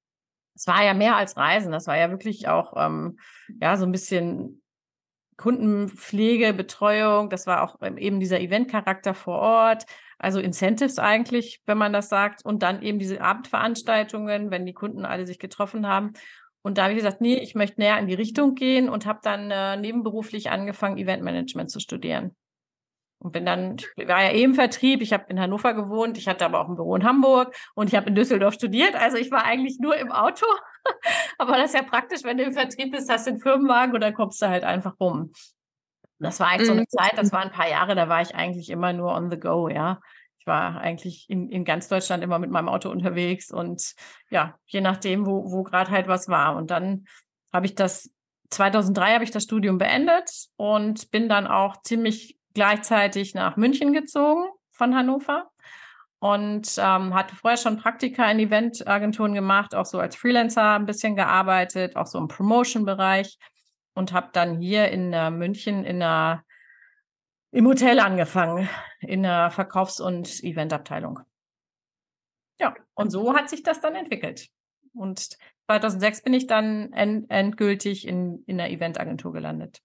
es 0.55 0.69
war 0.69 0.85
ja 0.85 0.95
mehr 0.95 1.17
als 1.17 1.37
Reisen, 1.37 1.73
das 1.73 1.87
war 1.87 1.97
ja 1.97 2.11
wirklich 2.11 2.47
auch 2.47 2.75
ähm, 2.77 3.19
ja 3.61 3.77
so 3.77 3.87
ein 3.87 3.91
bisschen 3.91 4.62
Kundenpflege, 5.37 6.53
Betreuung, 6.53 7.31
das 7.31 7.47
war 7.47 7.63
auch 7.63 7.81
eben 7.83 8.21
dieser 8.21 8.41
Eventcharakter 8.41 9.15
vor 9.15 9.39
Ort, 9.39 9.87
also 10.19 10.39
Incentives 10.39 10.99
eigentlich, 10.99 11.61
wenn 11.67 11.79
man 11.79 11.93
das 11.93 12.09
sagt, 12.09 12.45
und 12.45 12.63
dann 12.63 12.83
eben 12.83 12.99
diese 12.99 13.21
Abendveranstaltungen, 13.21 14.51
wenn 14.51 14.67
die 14.67 14.75
Kunden 14.75 15.05
alle 15.05 15.27
sich 15.27 15.39
getroffen 15.39 15.87
haben. 15.87 16.13
Und 16.63 16.79
da 16.79 16.85
habe 16.85 16.93
ich 16.93 16.99
gesagt, 16.99 17.21
nee, 17.21 17.39
ich 17.39 17.55
möchte 17.55 17.81
näher 17.81 17.99
in 17.99 18.07
die 18.07 18.15
Richtung 18.15 18.55
gehen 18.55 18.89
und 18.89 19.05
habe 19.05 19.19
dann 19.23 19.51
äh, 19.51 19.77
nebenberuflich 19.77 20.51
angefangen, 20.51 20.97
Eventmanagement 20.97 21.71
zu 21.71 21.81
studieren. 21.81 22.37
Und 23.19 23.33
bin 23.33 23.47
dann, 23.47 23.77
ich 23.97 24.09
war 24.09 24.23
ja 24.23 24.31
eh 24.31 24.43
im 24.43 24.55
Vertrieb, 24.55 25.01
ich 25.01 25.13
habe 25.13 25.27
in 25.29 25.41
Hannover 25.41 25.75
gewohnt, 25.75 26.19
ich 26.19 26.29
hatte 26.29 26.45
aber 26.45 26.61
auch 26.61 26.69
ein 26.69 26.77
Büro 26.77 26.97
in 26.97 27.05
Hamburg 27.05 27.55
und 27.75 27.89
ich 27.89 27.95
habe 27.95 28.09
in 28.09 28.15
Düsseldorf 28.15 28.55
studiert. 28.55 28.95
Also 28.97 29.17
ich 29.17 29.31
war 29.31 29.45
eigentlich 29.45 29.79
nur 29.81 29.97
im 29.97 30.11
Auto. 30.11 30.47
aber 31.39 31.57
das 31.57 31.67
ist 31.67 31.75
ja 31.75 31.83
praktisch, 31.83 32.25
wenn 32.25 32.39
du 32.39 32.45
im 32.45 32.53
Vertrieb 32.53 32.93
bist, 32.93 33.11
hast 33.11 33.27
du 33.27 33.33
einen 33.33 33.41
Firmenwagen 33.41 33.95
oder 33.95 34.13
kommst 34.13 34.41
du 34.43 34.49
halt 34.49 34.65
einfach 34.65 34.99
rum. 35.01 35.33
Das 36.19 36.39
war 36.39 36.49
eigentlich 36.49 36.67
so 36.67 36.73
eine 36.73 36.83
mhm. 36.83 36.89
Zeit, 36.89 37.13
das 37.17 37.33
waren 37.33 37.49
ein 37.49 37.55
paar 37.55 37.69
Jahre, 37.69 37.95
da 37.95 38.09
war 38.09 38.23
ich 38.23 38.35
eigentlich 38.35 38.71
immer 38.71 38.93
nur 38.93 39.13
on 39.13 39.31
the 39.31 39.39
go, 39.39 39.69
ja. 39.69 40.01
Ich 40.39 40.47
war 40.47 40.81
eigentlich 40.81 41.27
in, 41.29 41.49
in 41.51 41.65
ganz 41.65 41.89
Deutschland 41.89 42.25
immer 42.25 42.41
mit 42.41 42.51
meinem 42.51 42.69
Auto 42.69 42.91
unterwegs 42.91 43.53
und 43.53 43.95
ja, 44.29 44.57
je 44.67 44.81
nachdem, 44.81 45.25
wo, 45.25 45.53
wo 45.53 45.63
gerade 45.63 45.91
halt 45.91 46.09
was 46.09 46.29
war. 46.29 46.57
Und 46.57 46.73
dann 46.73 47.05
habe 47.53 47.67
ich 47.67 47.77
das 47.77 48.11
2003 48.51 49.15
habe 49.15 49.25
ich 49.25 49.31
das 49.31 49.45
Studium 49.45 49.79
beendet 49.79 50.49
und 50.57 51.11
bin 51.11 51.29
dann 51.29 51.47
auch 51.47 51.81
ziemlich 51.83 52.39
gleichzeitig 52.55 53.35
nach 53.35 53.57
München 53.57 53.93
gezogen 53.93 54.49
von 54.73 54.95
Hannover 54.95 55.52
und 56.23 56.79
ähm, 56.79 57.15
hatte 57.15 57.35
vorher 57.35 57.57
schon 57.57 57.79
Praktika 57.79 58.31
in 58.31 58.39
Eventagenturen 58.39 59.35
gemacht, 59.35 59.75
auch 59.75 59.87
so 59.87 59.99
als 59.99 60.15
Freelancer 60.15 60.75
ein 60.75 60.87
bisschen 60.87 61.17
gearbeitet, 61.17 61.97
auch 61.97 62.07
so 62.07 62.17
im 62.17 62.29
Promotion-Bereich 62.29 63.41
und 63.95 64.13
habe 64.13 64.29
dann 64.33 64.61
hier 64.61 64.89
in 64.91 65.13
äh, 65.13 65.33
München 65.33 65.85
in 65.85 66.01
einer, 66.01 66.45
im 67.51 67.67
Hotel 67.67 67.99
angefangen, 67.99 68.69
in 69.01 69.25
der 69.25 69.51
Verkaufs- 69.51 69.99
und 69.99 70.45
Eventabteilung. 70.45 71.19
Ja, 72.61 72.73
und 72.95 73.11
so 73.11 73.35
hat 73.35 73.51
sich 73.51 73.65
das 73.65 73.81
dann 73.81 73.97
entwickelt. 73.97 74.47
Und 74.95 75.37
2006 75.67 76.23
bin 76.23 76.35
ich 76.35 76.47
dann 76.47 76.93
end 76.93 77.29
endgültig 77.33 78.07
in, 78.07 78.45
in 78.47 78.59
der 78.59 78.71
Eventagentur 78.71 79.33
gelandet. 79.33 79.81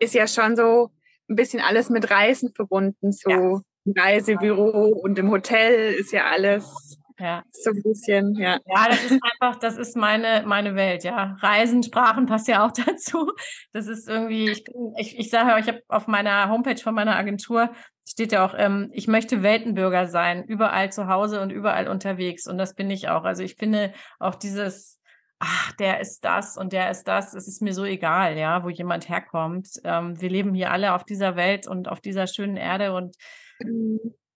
Ist 0.00 0.14
ja 0.14 0.26
schon 0.26 0.56
so 0.56 0.90
ein 1.28 1.36
bisschen 1.36 1.60
alles 1.60 1.90
mit 1.90 2.10
Reisen 2.10 2.54
verbunden. 2.54 3.12
So 3.12 3.28
ja. 3.28 3.60
Reisebüro 3.94 4.88
und 4.88 5.18
im 5.18 5.30
Hotel 5.30 5.94
ist 5.94 6.12
ja 6.12 6.24
alles 6.26 6.96
ja. 7.18 7.42
so 7.50 7.70
ein 7.70 7.82
bisschen, 7.82 8.34
ja. 8.34 8.58
Ja, 8.66 8.88
das 8.88 9.04
ist 9.04 9.20
einfach, 9.22 9.58
das 9.58 9.76
ist 9.76 9.96
meine, 9.96 10.44
meine 10.46 10.74
Welt, 10.74 11.04
ja. 11.04 11.36
Reisen, 11.40 11.82
Sprachen 11.82 12.26
passt 12.26 12.48
ja 12.48 12.66
auch 12.66 12.72
dazu. 12.86 13.32
Das 13.72 13.86
ist 13.86 14.08
irgendwie, 14.08 14.50
ich, 14.50 14.64
ich, 14.98 15.18
ich 15.18 15.30
sage 15.30 15.54
euch, 15.54 15.62
ich 15.62 15.68
habe 15.68 15.82
auf 15.88 16.06
meiner 16.06 16.48
Homepage 16.48 16.80
von 16.80 16.94
meiner 16.94 17.16
Agentur 17.16 17.70
steht 18.08 18.32
ja 18.32 18.46
auch, 18.46 18.54
ähm, 18.56 18.90
ich 18.92 19.08
möchte 19.08 19.42
Weltenbürger 19.42 20.06
sein, 20.06 20.44
überall 20.44 20.92
zu 20.92 21.08
Hause 21.08 21.40
und 21.40 21.50
überall 21.50 21.88
unterwegs. 21.88 22.46
Und 22.46 22.58
das 22.58 22.74
bin 22.74 22.90
ich 22.90 23.08
auch. 23.08 23.24
Also 23.24 23.42
ich 23.42 23.56
finde 23.56 23.92
auch 24.20 24.36
dieses, 24.36 25.00
ach, 25.38 25.72
der 25.72 26.00
ist 26.00 26.24
das 26.24 26.56
und 26.56 26.72
der 26.72 26.90
ist 26.90 27.04
das, 27.04 27.34
es 27.34 27.48
ist 27.48 27.62
mir 27.62 27.74
so 27.74 27.84
egal, 27.84 28.36
ja, 28.38 28.62
wo 28.62 28.68
jemand 28.68 29.08
herkommt. 29.08 29.68
Ähm, 29.84 30.20
wir 30.20 30.30
leben 30.30 30.54
hier 30.54 30.70
alle 30.70 30.94
auf 30.94 31.04
dieser 31.04 31.34
Welt 31.34 31.66
und 31.66 31.88
auf 31.88 32.00
dieser 32.00 32.26
schönen 32.26 32.56
Erde 32.56 32.92
und. 32.92 33.16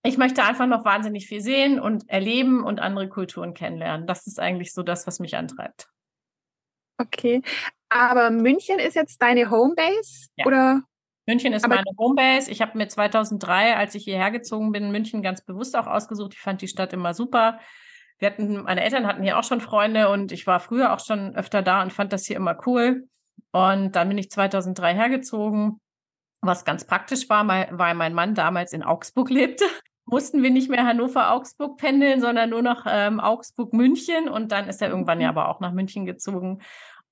Ich 0.02 0.18
möchte 0.18 0.42
einfach 0.42 0.66
noch 0.66 0.84
wahnsinnig 0.84 1.26
viel 1.26 1.40
sehen 1.40 1.80
und 1.80 2.08
erleben 2.08 2.64
und 2.64 2.80
andere 2.80 3.08
Kulturen 3.08 3.54
kennenlernen. 3.54 4.06
Das 4.06 4.26
ist 4.26 4.40
eigentlich 4.40 4.72
so 4.72 4.82
das, 4.82 5.06
was 5.06 5.20
mich 5.20 5.36
antreibt. 5.36 5.88
Okay, 6.98 7.42
aber 7.88 8.30
München 8.30 8.78
ist 8.78 8.94
jetzt 8.94 9.20
deine 9.22 9.50
Homebase 9.50 10.28
ja. 10.36 10.46
oder? 10.46 10.82
München 11.26 11.52
ist 11.52 11.64
aber 11.64 11.76
meine 11.76 11.96
Homebase. 11.98 12.50
Ich 12.50 12.60
habe 12.60 12.76
mir 12.76 12.88
2003, 12.88 13.76
als 13.76 13.94
ich 13.94 14.04
hierher 14.04 14.30
gezogen 14.30 14.72
bin, 14.72 14.90
München 14.90 15.22
ganz 15.22 15.44
bewusst 15.44 15.76
auch 15.76 15.86
ausgesucht. 15.86 16.34
Ich 16.34 16.40
fand 16.40 16.60
die 16.60 16.68
Stadt 16.68 16.92
immer 16.92 17.14
super 17.14 17.60
wir 18.20 18.28
hatten, 18.28 18.62
meine 18.62 18.84
Eltern 18.84 19.06
hatten 19.06 19.22
hier 19.22 19.38
auch 19.38 19.44
schon 19.44 19.60
Freunde 19.60 20.10
und 20.10 20.30
ich 20.30 20.46
war 20.46 20.60
früher 20.60 20.92
auch 20.92 21.00
schon 21.00 21.34
öfter 21.34 21.62
da 21.62 21.82
und 21.82 21.92
fand 21.92 22.12
das 22.12 22.26
hier 22.26 22.36
immer 22.36 22.56
cool. 22.66 23.08
Und 23.50 23.96
dann 23.96 24.08
bin 24.08 24.18
ich 24.18 24.30
2003 24.30 24.94
hergezogen, 24.94 25.80
was 26.42 26.64
ganz 26.64 26.84
praktisch 26.84 27.28
war, 27.28 27.46
weil 27.46 27.94
mein 27.94 28.14
Mann 28.14 28.34
damals 28.34 28.72
in 28.72 28.82
Augsburg 28.82 29.30
lebte. 29.30 29.64
Mussten 30.06 30.42
wir 30.42 30.50
nicht 30.50 30.68
mehr 30.68 30.84
Hannover-Augsburg 30.84 31.76
pendeln, 31.76 32.20
sondern 32.20 32.50
nur 32.50 32.62
noch 32.62 32.84
ähm, 32.88 33.20
Augsburg-München. 33.20 34.28
Und 34.28 34.50
dann 34.50 34.68
ist 34.68 34.82
er 34.82 34.88
irgendwann 34.88 35.20
ja 35.20 35.30
mhm. 35.30 35.38
aber 35.38 35.48
auch 35.48 35.60
nach 35.60 35.72
München 35.72 36.04
gezogen. 36.04 36.60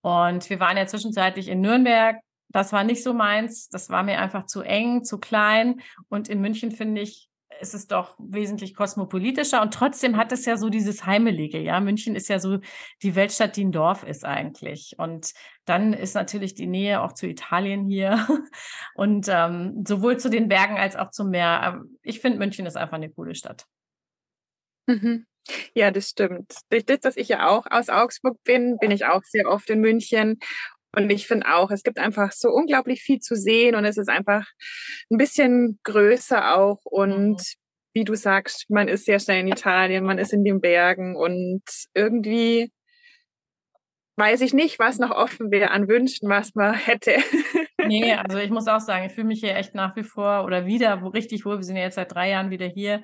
Und 0.01 0.49
wir 0.51 0.59
waren 0.59 0.77
ja 0.77 0.87
zwischenzeitlich 0.87 1.49
in 1.49 1.61
Nürnberg. 1.61 2.17
Das 2.49 2.73
war 2.73 2.83
nicht 2.83 3.03
so 3.03 3.13
meins. 3.13 3.69
Das 3.69 3.91
war 3.91 4.03
mir 4.03 4.19
einfach 4.19 4.47
zu 4.47 4.63
eng, 4.63 5.05
zu 5.05 5.19
klein. 5.19 5.81
Und 6.09 6.29
in 6.29 6.41
München 6.41 6.73
finde 6.73 7.03
ich, 7.03 7.29
ist 7.61 7.75
es 7.75 7.87
doch 7.87 8.17
wesentlich 8.19 8.75
kosmopolitischer 8.75 9.63
und 9.63 9.75
trotzdem 9.75 10.17
hat 10.17 10.33
es 10.33 10.45
ja 10.45 10.57
so 10.57 10.69
dieses 10.69 11.07
Heimelige. 11.07 11.61
Ja, 11.61 11.81
München 11.81 12.17
ist 12.17 12.29
ja 12.29 12.39
so 12.39 12.59
die 13.03 13.15
Weltstadt, 13.15 13.57
die 13.57 13.65
ein 13.65 13.73
Dorf 13.73 14.03
ist 14.03 14.25
eigentlich. 14.25 14.95
Und 14.99 15.33
dann 15.65 15.93
ist 15.93 16.15
natürlich 16.15 16.55
die 16.55 16.67
Nähe 16.67 17.03
auch 17.03 17.13
zu 17.13 17.27
Italien 17.27 17.85
hier 17.85 18.27
und 18.95 19.27
ähm, 19.29 19.85
sowohl 19.87 20.19
zu 20.19 20.31
den 20.31 20.49
Bergen 20.49 20.77
als 20.77 20.97
auch 20.97 21.11
zum 21.11 21.31
Meer. 21.31 21.63
Ähm, 21.65 21.99
ich 22.03 22.21
finde, 22.21 22.39
München 22.39 22.67
ist 22.67 22.77
einfach 22.77 22.97
eine 22.97 23.11
coole 23.11 23.35
Stadt. 23.35 23.67
Mhm. 24.87 25.27
Ja, 25.75 25.91
das 25.91 26.11
stimmt. 26.11 26.55
Durch 26.71 26.85
das, 26.85 27.01
dass 27.01 27.17
ich 27.17 27.29
ja 27.29 27.49
auch 27.49 27.67
aus 27.71 27.89
Augsburg 27.89 28.43
bin, 28.45 28.77
bin 28.79 28.91
ich 28.91 29.07
auch 29.07 29.23
sehr 29.25 29.49
oft 29.49 29.71
in 29.71 29.81
München. 29.81 30.39
Und 30.97 31.11
ich 31.11 31.27
finde 31.27 31.47
auch, 31.55 31.71
es 31.71 31.83
gibt 31.83 31.99
einfach 31.99 32.33
so 32.33 32.49
unglaublich 32.49 33.03
viel 33.03 33.21
zu 33.21 33.37
sehen 33.37 33.75
und 33.75 33.85
es 33.85 33.99
ist 33.99 34.09
einfach 34.09 34.47
ein 35.11 35.19
bisschen 35.19 35.79
größer 35.85 36.57
auch. 36.57 36.81
Und 36.85 37.37
mhm. 37.37 37.57
wie 37.95 38.05
du 38.05 38.15
sagst, 38.15 38.67
man 38.71 38.89
ist 38.89 39.05
sehr 39.05 39.21
schnell 39.21 39.41
in 39.41 39.49
Italien, 39.49 40.05
man 40.05 40.19
ist 40.19 40.33
in 40.33 40.45
den 40.45 40.61
Bergen 40.61 41.15
und 41.17 41.63
irgendwie 41.95 42.71
weiß 44.17 44.41
ich 44.41 44.53
nicht, 44.53 44.81
was 44.81 44.99
noch 44.99 45.13
offen 45.13 45.53
wäre 45.53 45.71
an 45.71 45.89
Wünschen, 45.89 46.29
was 46.29 46.55
man 46.55 46.75
hätte. 46.87 47.17
nee, 47.87 48.13
also 48.15 48.39
ich 48.39 48.51
muss 48.51 48.67
auch 48.67 48.81
sagen, 48.81 49.07
ich 49.07 49.13
fühle 49.13 49.29
mich 49.29 49.41
hier 49.41 49.55
echt 49.55 49.75
nach 49.75 49.95
wie 49.95 50.03
vor 50.03 50.45
oder 50.45 50.67
wieder 50.67 51.03
wo 51.03 51.09
richtig 51.09 51.45
wohl. 51.45 51.59
Wir 51.59 51.65
sind 51.65 51.77
ja 51.77 51.83
jetzt 51.83 51.95
seit 51.95 52.13
drei 52.13 52.31
Jahren 52.31 52.51
wieder 52.51 52.67
hier. 52.67 53.03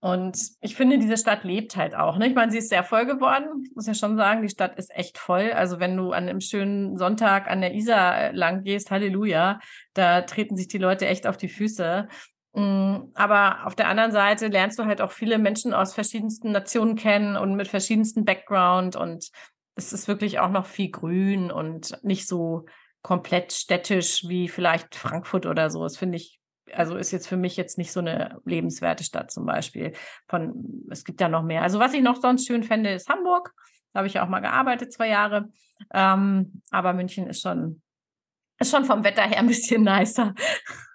Und 0.00 0.38
ich 0.60 0.76
finde, 0.76 0.98
diese 0.98 1.16
Stadt 1.16 1.42
lebt 1.42 1.74
halt 1.76 1.96
auch. 1.96 2.18
Ne? 2.18 2.28
Ich 2.28 2.34
meine, 2.34 2.52
sie 2.52 2.58
ist 2.58 2.68
sehr 2.68 2.84
voll 2.84 3.04
geworden. 3.04 3.64
Ich 3.64 3.74
muss 3.74 3.86
ja 3.86 3.94
schon 3.94 4.16
sagen, 4.16 4.42
die 4.42 4.48
Stadt 4.48 4.78
ist 4.78 4.94
echt 4.94 5.18
voll. 5.18 5.50
Also 5.50 5.80
wenn 5.80 5.96
du 5.96 6.12
an 6.12 6.28
einem 6.28 6.40
schönen 6.40 6.96
Sonntag 6.96 7.50
an 7.50 7.60
der 7.60 7.74
Isar 7.74 8.16
äh, 8.16 8.32
lang 8.32 8.62
gehst, 8.62 8.92
Halleluja, 8.92 9.58
da 9.94 10.22
treten 10.22 10.56
sich 10.56 10.68
die 10.68 10.78
Leute 10.78 11.06
echt 11.06 11.26
auf 11.26 11.36
die 11.36 11.48
Füße. 11.48 12.06
Mm, 12.52 12.96
aber 13.14 13.66
auf 13.66 13.74
der 13.74 13.88
anderen 13.88 14.12
Seite 14.12 14.46
lernst 14.46 14.78
du 14.78 14.84
halt 14.84 15.00
auch 15.00 15.10
viele 15.10 15.36
Menschen 15.38 15.74
aus 15.74 15.94
verschiedensten 15.94 16.52
Nationen 16.52 16.94
kennen 16.94 17.36
und 17.36 17.56
mit 17.56 17.66
verschiedensten 17.66 18.24
Background. 18.24 18.94
Und 18.94 19.30
es 19.74 19.92
ist 19.92 20.06
wirklich 20.06 20.38
auch 20.38 20.50
noch 20.50 20.66
viel 20.66 20.92
grün 20.92 21.50
und 21.50 21.98
nicht 22.04 22.28
so 22.28 22.66
komplett 23.02 23.52
städtisch 23.52 24.28
wie 24.28 24.48
vielleicht 24.48 24.94
Frankfurt 24.94 25.46
oder 25.46 25.70
so. 25.70 25.82
Das 25.82 25.96
finde 25.96 26.18
ich 26.18 26.37
also 26.74 26.96
ist 26.96 27.10
jetzt 27.10 27.28
für 27.28 27.36
mich 27.36 27.56
jetzt 27.56 27.78
nicht 27.78 27.92
so 27.92 28.00
eine 28.00 28.40
lebenswerte 28.44 29.04
Stadt 29.04 29.30
zum 29.30 29.46
Beispiel. 29.46 29.92
Von, 30.28 30.86
es 30.90 31.04
gibt 31.04 31.20
ja 31.20 31.28
noch 31.28 31.42
mehr. 31.42 31.62
Also 31.62 31.78
was 31.78 31.94
ich 31.94 32.02
noch 32.02 32.20
sonst 32.20 32.46
schön 32.46 32.62
fände, 32.62 32.90
ist 32.90 33.08
Hamburg. 33.08 33.54
Da 33.92 33.98
habe 33.98 34.08
ich 34.08 34.14
ja 34.14 34.24
auch 34.24 34.28
mal 34.28 34.40
gearbeitet, 34.40 34.92
zwei 34.92 35.08
Jahre. 35.08 35.48
Ähm, 35.92 36.62
aber 36.70 36.92
München 36.92 37.26
ist 37.26 37.42
schon, 37.42 37.82
ist 38.58 38.70
schon 38.70 38.84
vom 38.84 39.04
Wetter 39.04 39.22
her 39.22 39.38
ein 39.38 39.46
bisschen 39.46 39.82
nicer. 39.82 40.34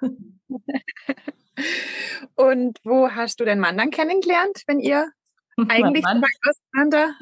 Und 2.35 2.79
wo 2.83 3.09
hast 3.09 3.39
du 3.39 3.45
den 3.45 3.59
Mann 3.59 3.77
dann 3.77 3.91
kennengelernt, 3.91 4.63
wenn 4.67 4.79
ihr 4.79 5.09
eigentlich 5.67 6.03
Mann, 6.03 6.23
auseinander? 6.47 7.13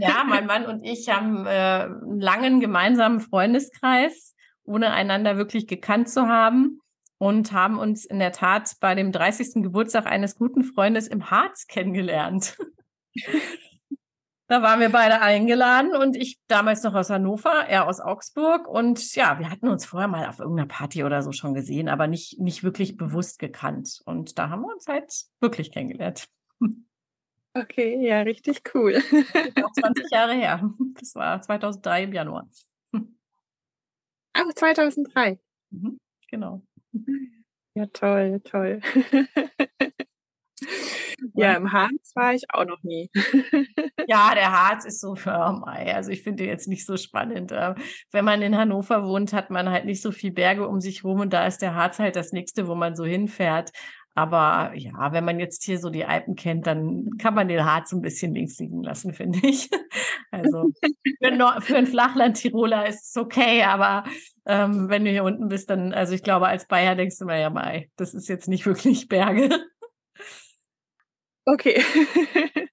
ja, 0.00 0.24
mein 0.26 0.46
Mann 0.46 0.66
und 0.66 0.82
ich 0.82 1.08
haben 1.08 1.46
äh, 1.46 1.50
einen 1.50 2.20
langen 2.20 2.58
gemeinsamen 2.58 3.20
Freundeskreis, 3.20 4.34
ohne 4.64 4.90
einander 4.90 5.36
wirklich 5.36 5.68
gekannt 5.68 6.08
zu 6.08 6.26
haben. 6.26 6.80
Und 7.20 7.52
haben 7.52 7.78
uns 7.78 8.06
in 8.06 8.18
der 8.18 8.32
Tat 8.32 8.76
bei 8.80 8.94
dem 8.94 9.12
30. 9.12 9.62
Geburtstag 9.62 10.06
eines 10.06 10.36
guten 10.36 10.64
Freundes 10.64 11.06
im 11.06 11.30
Harz 11.30 11.66
kennengelernt. 11.66 12.56
Da 14.46 14.62
waren 14.62 14.80
wir 14.80 14.88
beide 14.88 15.20
eingeladen 15.20 15.94
und 15.94 16.16
ich 16.16 16.40
damals 16.48 16.82
noch 16.82 16.94
aus 16.94 17.10
Hannover, 17.10 17.66
er 17.68 17.86
aus 17.86 18.00
Augsburg. 18.00 18.66
Und 18.66 19.14
ja, 19.14 19.38
wir 19.38 19.50
hatten 19.50 19.68
uns 19.68 19.84
vorher 19.84 20.08
mal 20.08 20.26
auf 20.28 20.40
irgendeiner 20.40 20.66
Party 20.66 21.04
oder 21.04 21.22
so 21.22 21.30
schon 21.30 21.52
gesehen, 21.52 21.88
aber 21.88 22.06
nicht, 22.08 22.40
nicht 22.40 22.64
wirklich 22.64 22.96
bewusst 22.96 23.38
gekannt. 23.38 24.00
Und 24.06 24.38
da 24.38 24.48
haben 24.48 24.62
wir 24.62 24.72
uns 24.72 24.86
halt 24.88 25.12
wirklich 25.40 25.70
kennengelernt. 25.70 26.26
Okay, 27.52 27.98
ja, 28.00 28.22
richtig 28.22 28.62
cool. 28.74 28.96
Auch 29.62 29.72
20 29.72 30.10
Jahre 30.10 30.34
her. 30.34 30.72
Das 30.98 31.14
war 31.14 31.42
2003 31.42 32.04
im 32.04 32.12
Januar. 32.12 32.48
Ach, 34.32 34.54
2003. 34.54 35.38
Mhm, 35.70 35.98
genau. 36.28 36.62
Ja, 37.74 37.86
toll, 37.86 38.40
toll. 38.40 38.80
Ja, 41.34 41.54
im 41.54 41.72
Harz 41.72 42.12
war 42.14 42.34
ich 42.34 42.44
auch 42.52 42.64
noch 42.64 42.82
nie. 42.82 43.10
ja, 44.06 44.34
der 44.34 44.52
Harz 44.52 44.84
ist 44.84 45.00
so, 45.00 45.10
oh 45.12 45.52
my, 45.52 45.90
also 45.92 46.10
ich 46.10 46.22
finde 46.22 46.44
jetzt 46.44 46.68
nicht 46.68 46.86
so 46.86 46.96
spannend. 46.96 47.52
Ähm, 47.54 47.74
wenn 48.10 48.24
man 48.24 48.42
in 48.42 48.56
Hannover 48.56 49.04
wohnt, 49.04 49.32
hat 49.32 49.50
man 49.50 49.70
halt 49.70 49.84
nicht 49.84 50.02
so 50.02 50.12
viel 50.12 50.32
Berge 50.32 50.66
um 50.66 50.80
sich 50.80 51.04
rum 51.04 51.20
und 51.20 51.32
da 51.32 51.46
ist 51.46 51.58
der 51.58 51.74
Harz 51.74 51.98
halt 51.98 52.16
das 52.16 52.32
nächste, 52.32 52.68
wo 52.68 52.74
man 52.74 52.94
so 52.94 53.04
hinfährt. 53.04 53.70
Aber 54.14 54.72
ja, 54.74 55.12
wenn 55.12 55.24
man 55.24 55.38
jetzt 55.38 55.64
hier 55.64 55.78
so 55.78 55.88
die 55.88 56.04
Alpen 56.04 56.34
kennt, 56.34 56.66
dann 56.66 57.10
kann 57.18 57.34
man 57.34 57.48
den 57.48 57.64
Harz 57.64 57.92
ein 57.92 58.02
bisschen 58.02 58.34
links 58.34 58.58
liegen 58.58 58.82
lassen, 58.82 59.14
finde 59.14 59.38
ich. 59.42 59.70
Also 60.30 60.70
für, 61.22 61.60
für 61.60 61.76
einen 61.76 61.86
Flachland-Tiroler 61.86 62.86
ist 62.86 63.10
es 63.10 63.16
okay, 63.16 63.62
aber 63.62 64.04
ähm, 64.46 64.88
wenn 64.88 65.04
du 65.04 65.10
hier 65.10 65.24
unten 65.24 65.48
bist, 65.48 65.70
dann, 65.70 65.92
also 65.92 66.14
ich 66.14 66.22
glaube, 66.22 66.48
als 66.48 66.66
Bayer 66.66 66.96
denkst 66.96 67.18
du 67.18 67.24
mir 67.24 67.40
ja 67.40 67.50
mal, 67.50 67.86
das 67.96 68.14
ist 68.14 68.28
jetzt 68.28 68.48
nicht 68.48 68.66
wirklich 68.66 69.08
Berge. 69.08 69.48
Okay. 71.44 71.82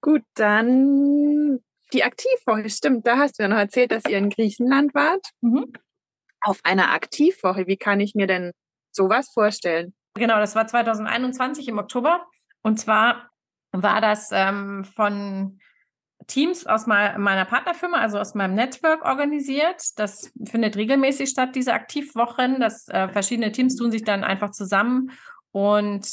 Gut, 0.00 0.22
dann 0.34 1.60
die 1.92 2.04
Aktivwoche. 2.04 2.70
Stimmt, 2.70 3.06
da 3.06 3.18
hast 3.18 3.38
du 3.38 3.42
ja 3.42 3.48
noch 3.48 3.58
erzählt, 3.58 3.92
dass 3.92 4.04
ihr 4.04 4.18
in 4.18 4.30
Griechenland 4.30 4.94
wart. 4.94 5.26
Mhm. 5.40 5.72
Auf 6.40 6.60
einer 6.62 6.92
Aktivwoche. 6.92 7.66
Wie 7.66 7.76
kann 7.76 8.00
ich 8.00 8.14
mir 8.14 8.26
denn 8.26 8.52
sowas 8.92 9.30
vorstellen? 9.32 9.94
Genau, 10.20 10.38
das 10.38 10.54
war 10.54 10.66
2021 10.66 11.66
im 11.68 11.78
Oktober. 11.78 12.26
Und 12.60 12.78
zwar 12.78 13.30
war 13.72 14.02
das 14.02 14.28
ähm, 14.32 14.84
von 14.84 15.58
Teams 16.26 16.66
aus 16.66 16.86
meiner 16.86 17.46
Partnerfirma, 17.46 17.96
also 17.96 18.18
aus 18.18 18.34
meinem 18.34 18.54
Network 18.54 19.02
organisiert. 19.02 19.82
Das 19.96 20.30
findet 20.44 20.76
regelmäßig 20.76 21.30
statt, 21.30 21.54
diese 21.54 21.72
Aktivwochen. 21.72 22.60
Das 22.60 22.86
äh, 22.88 23.08
verschiedene 23.08 23.50
Teams 23.50 23.76
tun 23.76 23.90
sich 23.90 24.04
dann 24.04 24.22
einfach 24.22 24.50
zusammen 24.50 25.10
und 25.52 26.06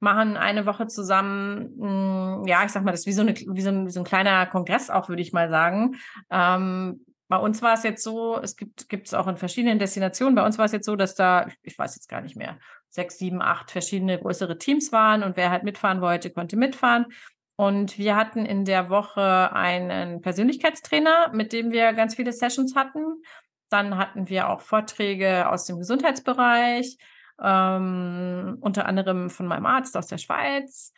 machen 0.00 0.36
eine 0.36 0.66
Woche 0.66 0.88
zusammen, 0.88 1.70
mh, 1.78 2.38
hm, 2.38 2.46
ja, 2.48 2.64
ich 2.64 2.72
sag 2.72 2.82
mal, 2.82 2.90
das 2.90 3.02
ist 3.02 3.06
wie 3.06 3.12
so, 3.12 3.22
eine, 3.22 3.36
wie 3.36 3.60
so, 3.60 3.68
ein, 3.68 3.86
wie 3.86 3.92
so 3.92 4.00
ein 4.00 4.04
kleiner 4.04 4.44
Kongress 4.46 4.90
auch, 4.90 5.08
würde 5.08 5.22
ich 5.22 5.32
mal 5.32 5.48
sagen. 5.50 5.94
Ähm, 6.30 7.04
bei 7.28 7.36
uns 7.36 7.62
war 7.62 7.74
es 7.74 7.84
jetzt 7.84 8.02
so, 8.02 8.40
es 8.42 8.56
gibt 8.56 8.90
es 8.90 9.14
auch 9.14 9.28
in 9.28 9.36
verschiedenen 9.36 9.78
Destinationen. 9.78 10.34
Bei 10.34 10.44
uns 10.44 10.58
war 10.58 10.64
es 10.64 10.72
jetzt 10.72 10.84
so, 10.84 10.96
dass 10.96 11.14
da, 11.14 11.46
ich 11.62 11.78
weiß 11.78 11.94
jetzt 11.94 12.08
gar 12.08 12.20
nicht 12.20 12.36
mehr, 12.36 12.58
sechs, 12.92 13.18
sieben, 13.18 13.40
acht 13.40 13.70
verschiedene 13.70 14.18
größere 14.18 14.58
Teams 14.58 14.92
waren 14.92 15.22
und 15.22 15.36
wer 15.36 15.50
halt 15.50 15.64
mitfahren 15.64 16.00
wollte, 16.00 16.30
konnte 16.30 16.56
mitfahren. 16.56 17.06
Und 17.56 17.98
wir 17.98 18.16
hatten 18.16 18.44
in 18.44 18.64
der 18.64 18.90
Woche 18.90 19.52
einen 19.52 20.20
Persönlichkeitstrainer, 20.20 21.30
mit 21.32 21.52
dem 21.52 21.70
wir 21.72 21.92
ganz 21.94 22.14
viele 22.14 22.32
Sessions 22.32 22.74
hatten. 22.74 23.22
Dann 23.70 23.96
hatten 23.96 24.28
wir 24.28 24.48
auch 24.48 24.60
Vorträge 24.60 25.48
aus 25.48 25.64
dem 25.64 25.78
Gesundheitsbereich 25.78 26.98
ähm, 27.42 28.58
unter 28.60 28.86
anderem 28.86 29.30
von 29.30 29.46
meinem 29.46 29.66
Arzt 29.66 29.96
aus 29.96 30.06
der 30.06 30.18
Schweiz. 30.18 30.92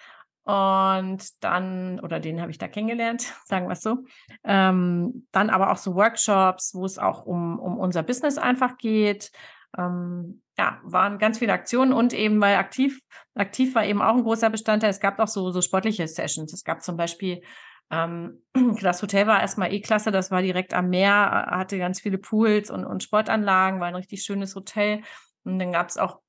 Und 0.45 1.43
dann, 1.43 2.01
oder 2.01 2.21
den 2.21 2.41
habe 2.41 2.51
ich 2.51 2.59
da 2.59 2.69
kennengelernt, 2.69 3.23
sagen 3.47 3.67
wir 3.67 3.73
es 3.73 3.83
so. 3.83 4.05
Ähm, 4.45 5.27
dann 5.33 5.51
aber 5.51 5.71
auch 5.71 5.79
so 5.79 5.95
Workshops, 5.95 6.75
wo 6.75 6.85
es 6.85 6.99
auch 6.99 7.25
um, 7.25 7.59
um 7.59 7.79
unser 7.79 8.03
Business 8.03 8.37
einfach 8.37 8.77
geht. 8.79 9.31
Ähm, 9.77 10.43
ja, 10.59 10.81
waren 10.85 11.19
ganz 11.19 11.39
viele 11.39 11.53
Aktionen 11.53 11.93
und 11.93 12.13
eben, 12.13 12.41
weil 12.41 12.57
aktiv, 12.57 13.01
aktiv 13.35 13.75
war 13.75 13.85
eben 13.85 14.03
auch 14.03 14.15
ein 14.15 14.23
großer 14.23 14.51
Bestandteil. 14.51 14.91
Es 14.91 15.01
gab 15.01 15.19
auch 15.19 15.29
so, 15.29 15.51
so 15.51 15.61
sportliche 15.63 16.07
Sessions. 16.07 16.53
Es 16.53 16.65
gab 16.65 16.83
zum 16.83 16.97
Beispiel 16.97 17.43
ähm, 17.91 18.43
das 18.81 19.03
Hotel 19.03 19.27
war 19.27 19.41
erstmal 19.41 19.73
eh 19.73 19.81
klasse, 19.81 20.11
das 20.11 20.31
war 20.31 20.43
direkt 20.43 20.75
am 20.75 20.91
Meer, 20.91 21.47
hatte 21.51 21.79
ganz 21.79 22.01
viele 22.01 22.19
Pools 22.19 22.71
und, 22.71 22.85
und 22.85 23.03
Sportanlagen, 23.03 23.81
war 23.81 23.89
ein 23.89 23.95
richtig 23.95 24.23
schönes 24.23 24.55
Hotel. 24.55 25.03
Und 25.45 25.59
dann 25.59 25.73
gab 25.73 25.89
es 25.89 25.99
auch 25.99 26.21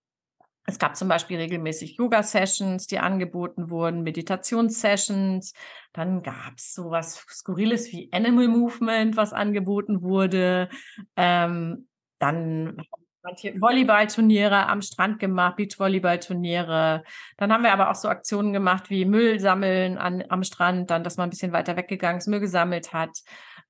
es 0.68 0.80
gab 0.80 0.96
zum 0.96 1.08
Beispiel 1.08 1.38
regelmäßig 1.38 1.98
Yoga-Sessions, 1.98 2.88
die 2.88 2.98
angeboten 2.98 3.70
wurden, 3.70 4.02
Meditationssessions. 4.02 5.54
Dann 5.94 6.24
gab 6.24 6.54
es 6.58 6.74
sowas 6.74 7.24
Skurriles 7.30 7.92
wie 7.92 8.10
Animal 8.12 8.48
Movement, 8.48 9.16
was 9.16 9.32
angeboten 9.32 10.02
wurde. 10.02 10.70
Ähm, 11.16 11.88
dann 12.18 12.82
Volleyballturniere 13.26 14.68
am 14.68 14.82
Strand 14.82 15.20
gemacht, 15.20 15.56
Beachvolleyballturniere. 15.58 17.04
Dann 17.38 17.54
haben 17.54 17.64
wir 17.64 17.74
aber 17.74 17.90
auch 17.90 17.96
so 17.96 18.08
Aktionen 18.08 18.54
gemacht 18.54 18.90
wie 18.90 19.06
Müll 19.06 19.40
sammeln 19.40 19.98
an, 19.98 20.24
am 20.30 20.44
Strand, 20.44 20.90
dann, 20.92 21.04
dass 21.04 21.18
man 21.18 21.28
ein 21.28 21.30
bisschen 21.32 21.52
weiter 21.52 21.76
weggegangen 21.76 22.18
ist, 22.18 22.28
Müll 22.28 22.40
gesammelt 22.40 22.94
hat. 22.94 23.22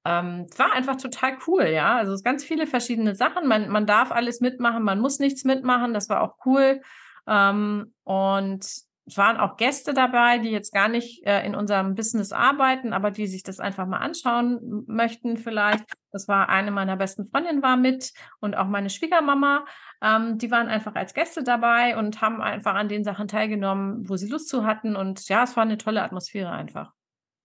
Ähm, 0.05 0.47
war 0.57 0.73
einfach 0.73 0.97
total 0.97 1.37
cool, 1.47 1.65
ja. 1.65 1.97
Also 1.97 2.13
es 2.13 2.23
ganz 2.23 2.43
viele 2.43 2.67
verschiedene 2.67 3.15
Sachen. 3.15 3.47
Man, 3.47 3.69
man 3.69 3.85
darf 3.87 4.11
alles 4.11 4.39
mitmachen, 4.39 4.83
man 4.83 4.99
muss 4.99 5.19
nichts 5.19 5.43
mitmachen. 5.43 5.93
Das 5.93 6.09
war 6.09 6.21
auch 6.21 6.35
cool. 6.45 6.81
Ähm, 7.27 7.93
und 8.03 8.65
waren 9.13 9.37
auch 9.37 9.57
Gäste 9.57 9.93
dabei, 9.93 10.39
die 10.39 10.49
jetzt 10.49 10.73
gar 10.73 10.87
nicht 10.87 11.25
äh, 11.25 11.45
in 11.45 11.53
unserem 11.53 11.93
Business 11.93 12.31
arbeiten, 12.31 12.91
aber 12.91 13.11
die 13.11 13.27
sich 13.27 13.43
das 13.43 13.59
einfach 13.59 13.85
mal 13.85 13.99
anschauen 13.99 14.83
möchten 14.87 15.37
vielleicht. 15.37 15.85
Das 16.11 16.27
war 16.27 16.49
eine 16.49 16.71
meiner 16.71 16.97
besten 16.97 17.27
Freundinnen 17.29 17.61
war 17.61 17.77
mit 17.77 18.13
und 18.39 18.55
auch 18.55 18.67
meine 18.67 18.89
Schwiegermama. 18.89 19.65
Ähm, 20.01 20.39
die 20.39 20.49
waren 20.49 20.69
einfach 20.69 20.95
als 20.95 21.13
Gäste 21.13 21.43
dabei 21.43 21.97
und 21.97 22.21
haben 22.21 22.41
einfach 22.41 22.73
an 22.73 22.89
den 22.89 23.03
Sachen 23.03 23.27
teilgenommen, 23.27 24.09
wo 24.09 24.17
sie 24.17 24.27
Lust 24.27 24.49
zu 24.49 24.65
hatten. 24.65 24.95
Und 24.95 25.27
ja, 25.29 25.43
es 25.43 25.55
war 25.55 25.63
eine 25.63 25.77
tolle 25.77 26.01
Atmosphäre 26.01 26.51
einfach. 26.51 26.91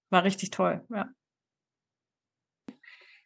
War 0.09 0.25
richtig 0.25 0.51
toll, 0.51 0.83
ja. 0.89 1.09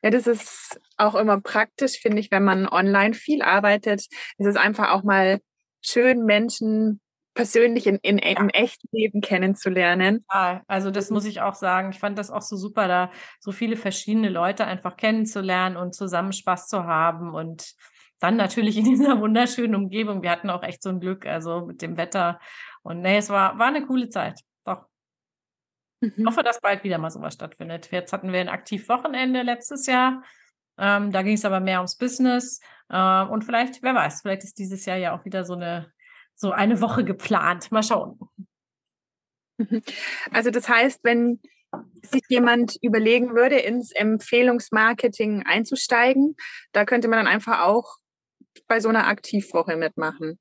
Ja, 0.02 0.10
das 0.10 0.26
ist 0.26 0.78
auch 0.98 1.14
immer 1.14 1.40
praktisch, 1.40 1.98
finde 1.98 2.18
ich, 2.18 2.30
wenn 2.30 2.44
man 2.44 2.68
online 2.68 3.14
viel 3.14 3.40
arbeitet. 3.40 4.06
Es 4.36 4.46
ist 4.46 4.58
einfach 4.58 4.90
auch 4.90 5.02
mal 5.02 5.40
schön, 5.80 6.26
Menschen 6.26 7.00
persönlich 7.34 7.86
in, 7.86 7.96
in, 7.96 8.18
im 8.18 8.48
echten 8.48 8.88
Leben 8.92 9.20
kennenzulernen. 9.20 10.24
Ja, 10.32 10.62
also 10.66 10.90
das 10.90 11.10
muss 11.10 11.24
ich 11.24 11.40
auch 11.40 11.54
sagen. 11.54 11.90
Ich 11.90 11.98
fand 11.98 12.18
das 12.18 12.30
auch 12.30 12.42
so 12.42 12.56
super, 12.56 12.88
da 12.88 13.10
so 13.40 13.52
viele 13.52 13.76
verschiedene 13.76 14.28
Leute 14.28 14.66
einfach 14.66 14.96
kennenzulernen 14.96 15.76
und 15.76 15.94
zusammen 15.94 16.32
Spaß 16.32 16.68
zu 16.68 16.84
haben 16.84 17.34
und 17.34 17.74
dann 18.20 18.36
natürlich 18.36 18.76
in 18.78 18.84
dieser 18.84 19.20
wunderschönen 19.20 19.74
Umgebung. 19.74 20.22
Wir 20.22 20.30
hatten 20.30 20.50
auch 20.50 20.62
echt 20.62 20.82
so 20.82 20.90
ein 20.90 21.00
Glück, 21.00 21.26
also 21.26 21.66
mit 21.66 21.82
dem 21.82 21.96
Wetter. 21.96 22.40
Und 22.82 23.02
nee, 23.02 23.18
es 23.18 23.28
war, 23.28 23.58
war 23.58 23.66
eine 23.66 23.84
coole 23.84 24.08
Zeit. 24.08 24.40
Ich 26.00 26.18
mhm. 26.18 26.26
hoffe, 26.26 26.42
dass 26.42 26.60
bald 26.60 26.84
wieder 26.84 26.98
mal 26.98 27.10
sowas 27.10 27.34
stattfindet. 27.34 27.90
Jetzt 27.90 28.12
hatten 28.12 28.32
wir 28.32 28.40
ein 28.40 28.48
Aktivwochenende 28.48 29.42
letztes 29.42 29.86
Jahr. 29.86 30.22
Ähm, 30.76 31.12
da 31.12 31.22
ging 31.22 31.34
es 31.34 31.44
aber 31.44 31.60
mehr 31.60 31.78
ums 31.78 31.96
Business. 31.96 32.60
Äh, 32.88 33.22
und 33.22 33.44
vielleicht, 33.44 33.82
wer 33.82 33.94
weiß, 33.94 34.22
vielleicht 34.22 34.44
ist 34.44 34.58
dieses 34.58 34.84
Jahr 34.84 34.96
ja 34.96 35.16
auch 35.16 35.24
wieder 35.24 35.44
so 35.44 35.54
eine, 35.54 35.92
so 36.34 36.50
eine 36.50 36.80
Woche 36.80 37.04
geplant. 37.04 37.70
Mal 37.72 37.82
schauen. 37.82 38.18
Mhm. 39.58 39.82
Also 40.32 40.50
das 40.50 40.68
heißt, 40.68 41.00
wenn 41.04 41.40
sich 42.02 42.22
jemand 42.28 42.76
überlegen 42.82 43.34
würde, 43.34 43.58
ins 43.58 43.92
Empfehlungsmarketing 43.92 45.44
einzusteigen, 45.44 46.36
da 46.72 46.84
könnte 46.84 47.08
man 47.08 47.18
dann 47.18 47.28
einfach 47.28 47.60
auch 47.60 47.96
bei 48.68 48.80
so 48.80 48.88
einer 48.88 49.06
Aktivwoche 49.06 49.76
mitmachen. 49.76 50.38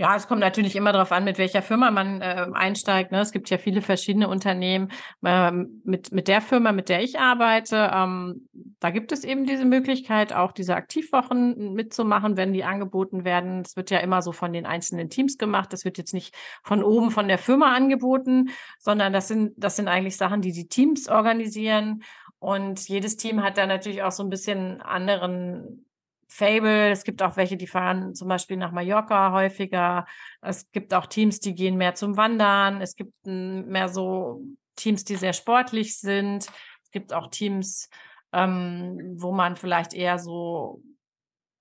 Ja, 0.00 0.16
es 0.16 0.26
kommt 0.26 0.40
natürlich 0.40 0.76
immer 0.76 0.94
darauf 0.94 1.12
an, 1.12 1.24
mit 1.24 1.36
welcher 1.36 1.60
Firma 1.60 1.90
man 1.90 2.22
äh, 2.22 2.46
einsteigt. 2.54 3.12
Ne? 3.12 3.20
Es 3.20 3.32
gibt 3.32 3.50
ja 3.50 3.58
viele 3.58 3.82
verschiedene 3.82 4.28
Unternehmen. 4.28 4.90
Ähm, 5.22 5.82
mit, 5.84 6.10
mit 6.10 6.26
der 6.26 6.40
Firma, 6.40 6.72
mit 6.72 6.88
der 6.88 7.02
ich 7.02 7.18
arbeite, 7.18 7.90
ähm, 7.92 8.48
da 8.78 8.88
gibt 8.88 9.12
es 9.12 9.24
eben 9.24 9.44
diese 9.44 9.66
Möglichkeit, 9.66 10.32
auch 10.32 10.52
diese 10.52 10.74
Aktivwochen 10.74 11.74
mitzumachen, 11.74 12.38
wenn 12.38 12.54
die 12.54 12.64
angeboten 12.64 13.26
werden. 13.26 13.60
Es 13.60 13.76
wird 13.76 13.90
ja 13.90 13.98
immer 13.98 14.22
so 14.22 14.32
von 14.32 14.54
den 14.54 14.64
einzelnen 14.64 15.10
Teams 15.10 15.36
gemacht. 15.36 15.70
Das 15.70 15.84
wird 15.84 15.98
jetzt 15.98 16.14
nicht 16.14 16.34
von 16.62 16.82
oben 16.82 17.10
von 17.10 17.28
der 17.28 17.36
Firma 17.36 17.74
angeboten, 17.74 18.48
sondern 18.78 19.12
das 19.12 19.28
sind, 19.28 19.52
das 19.58 19.76
sind 19.76 19.88
eigentlich 19.88 20.16
Sachen, 20.16 20.40
die 20.40 20.52
die 20.52 20.68
Teams 20.68 21.10
organisieren. 21.10 22.04
Und 22.38 22.88
jedes 22.88 23.18
Team 23.18 23.42
hat 23.42 23.58
da 23.58 23.66
natürlich 23.66 24.02
auch 24.02 24.12
so 24.12 24.22
ein 24.22 24.30
bisschen 24.30 24.80
anderen 24.80 25.84
Fable. 26.30 26.90
Es 26.90 27.04
gibt 27.04 27.22
auch 27.22 27.36
welche, 27.36 27.56
die 27.56 27.66
fahren 27.66 28.14
zum 28.14 28.28
Beispiel 28.28 28.56
nach 28.56 28.72
Mallorca 28.72 29.32
häufiger. 29.32 30.06
Es 30.40 30.70
gibt 30.70 30.94
auch 30.94 31.06
Teams, 31.06 31.40
die 31.40 31.54
gehen 31.54 31.76
mehr 31.76 31.94
zum 31.94 32.16
Wandern. 32.16 32.80
Es 32.80 32.96
gibt 32.96 33.12
mehr 33.24 33.88
so 33.88 34.42
Teams, 34.76 35.04
die 35.04 35.16
sehr 35.16 35.32
sportlich 35.32 35.98
sind. 35.98 36.46
Es 36.82 36.90
gibt 36.92 37.12
auch 37.12 37.28
Teams, 37.30 37.90
ähm, 38.32 39.16
wo 39.16 39.32
man 39.32 39.56
vielleicht 39.56 39.92
eher 39.92 40.18
so 40.18 40.82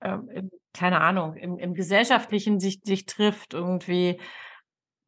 ähm, 0.01 0.51
keine 0.73 1.01
Ahnung, 1.01 1.35
im, 1.35 1.57
im 1.57 1.73
Gesellschaftlichen 1.73 2.59
sich, 2.59 2.79
sich 2.83 3.05
trifft, 3.05 3.53
irgendwie 3.53 4.19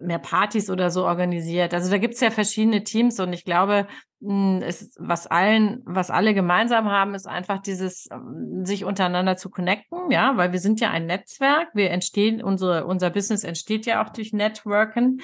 mehr 0.02 0.20
Partys 0.20 0.70
oder 0.70 0.90
so 0.90 1.06
organisiert. 1.06 1.74
Also 1.74 1.90
da 1.90 1.98
gibt 1.98 2.16
es 2.16 2.20
ja 2.22 2.32
verschiedene 2.32 2.84
Teams 2.84 3.20
und 3.20 3.34
ich 3.34 3.46
glaube, 3.46 3.88
hm, 4.22 4.64
was 4.98 5.28
allen, 5.28 5.82
was 5.86 6.12
alle 6.12 6.34
gemeinsam 6.34 6.90
haben, 6.90 7.16
ist 7.16 7.28
einfach 7.28 7.62
dieses 7.62 8.10
ähm, 8.12 8.66
sich 8.66 8.86
untereinander 8.86 9.38
zu 9.38 9.50
connecten, 9.50 10.12
ja, 10.12 10.38
weil 10.38 10.52
wir 10.52 10.60
sind 10.60 10.80
ja 10.80 10.92
ein 10.92 11.06
Netzwerk. 11.06 11.70
Wir 11.74 11.92
entstehen, 11.92 12.44
unsere, 12.44 12.86
unser 12.86 13.10
Business 13.10 13.44
entsteht 13.44 13.86
ja 13.86 14.04
auch 14.04 14.10
durch 14.10 14.34
Networken 14.34 15.22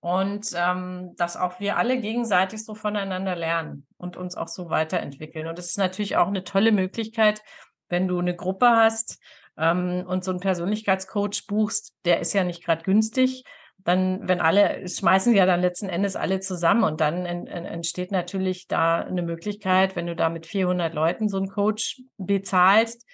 und 0.00 0.50
ähm, 0.54 1.14
dass 1.16 1.36
auch 1.36 1.60
wir 1.60 1.76
alle 1.76 2.00
gegenseitig 2.00 2.64
so 2.64 2.74
voneinander 2.74 3.36
lernen 3.36 3.86
und 3.96 4.16
uns 4.16 4.36
auch 4.36 4.48
so 4.48 4.70
weiterentwickeln. 4.70 5.46
Und 5.46 5.58
es 5.58 5.66
ist 5.66 5.78
natürlich 5.78 6.16
auch 6.16 6.28
eine 6.28 6.44
tolle 6.44 6.72
Möglichkeit, 6.72 7.42
wenn 7.88 8.08
du 8.08 8.18
eine 8.18 8.36
Gruppe 8.36 8.68
hast 8.68 9.18
ähm, 9.56 10.04
und 10.06 10.24
so 10.24 10.30
einen 10.30 10.40
Persönlichkeitscoach 10.40 11.46
buchst, 11.48 11.96
der 12.04 12.20
ist 12.20 12.32
ja 12.32 12.44
nicht 12.44 12.64
gerade 12.64 12.84
günstig 12.84 13.44
dann, 13.84 14.28
wenn 14.28 14.40
alle, 14.40 14.86
schmeißen 14.88 15.34
ja 15.34 15.46
dann 15.46 15.60
letzten 15.60 15.88
Endes 15.88 16.16
alle 16.16 16.40
zusammen 16.40 16.84
und 16.84 17.00
dann 17.00 17.24
en, 17.24 17.46
en, 17.46 17.64
entsteht 17.64 18.10
natürlich 18.10 18.66
da 18.66 19.00
eine 19.00 19.22
Möglichkeit, 19.22 19.96
wenn 19.96 20.06
du 20.06 20.16
da 20.16 20.28
mit 20.28 20.46
400 20.46 20.92
Leuten 20.94 21.28
so 21.28 21.38
einen 21.38 21.48
Coach 21.48 22.02
bezahlst, 22.18 23.06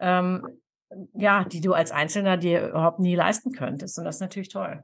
ähm, 0.00 0.46
ja, 1.14 1.44
die 1.44 1.60
du 1.60 1.74
als 1.74 1.92
Einzelner 1.92 2.36
dir 2.36 2.68
überhaupt 2.68 2.98
nie 2.98 3.14
leisten 3.14 3.52
könntest. 3.52 3.98
Und 3.98 4.04
das 4.04 4.16
ist 4.16 4.20
natürlich 4.20 4.48
toll. 4.48 4.82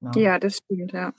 Ja, 0.00 0.10
ja 0.16 0.38
das 0.38 0.56
stimmt, 0.56 0.92
ja. 0.92 1.12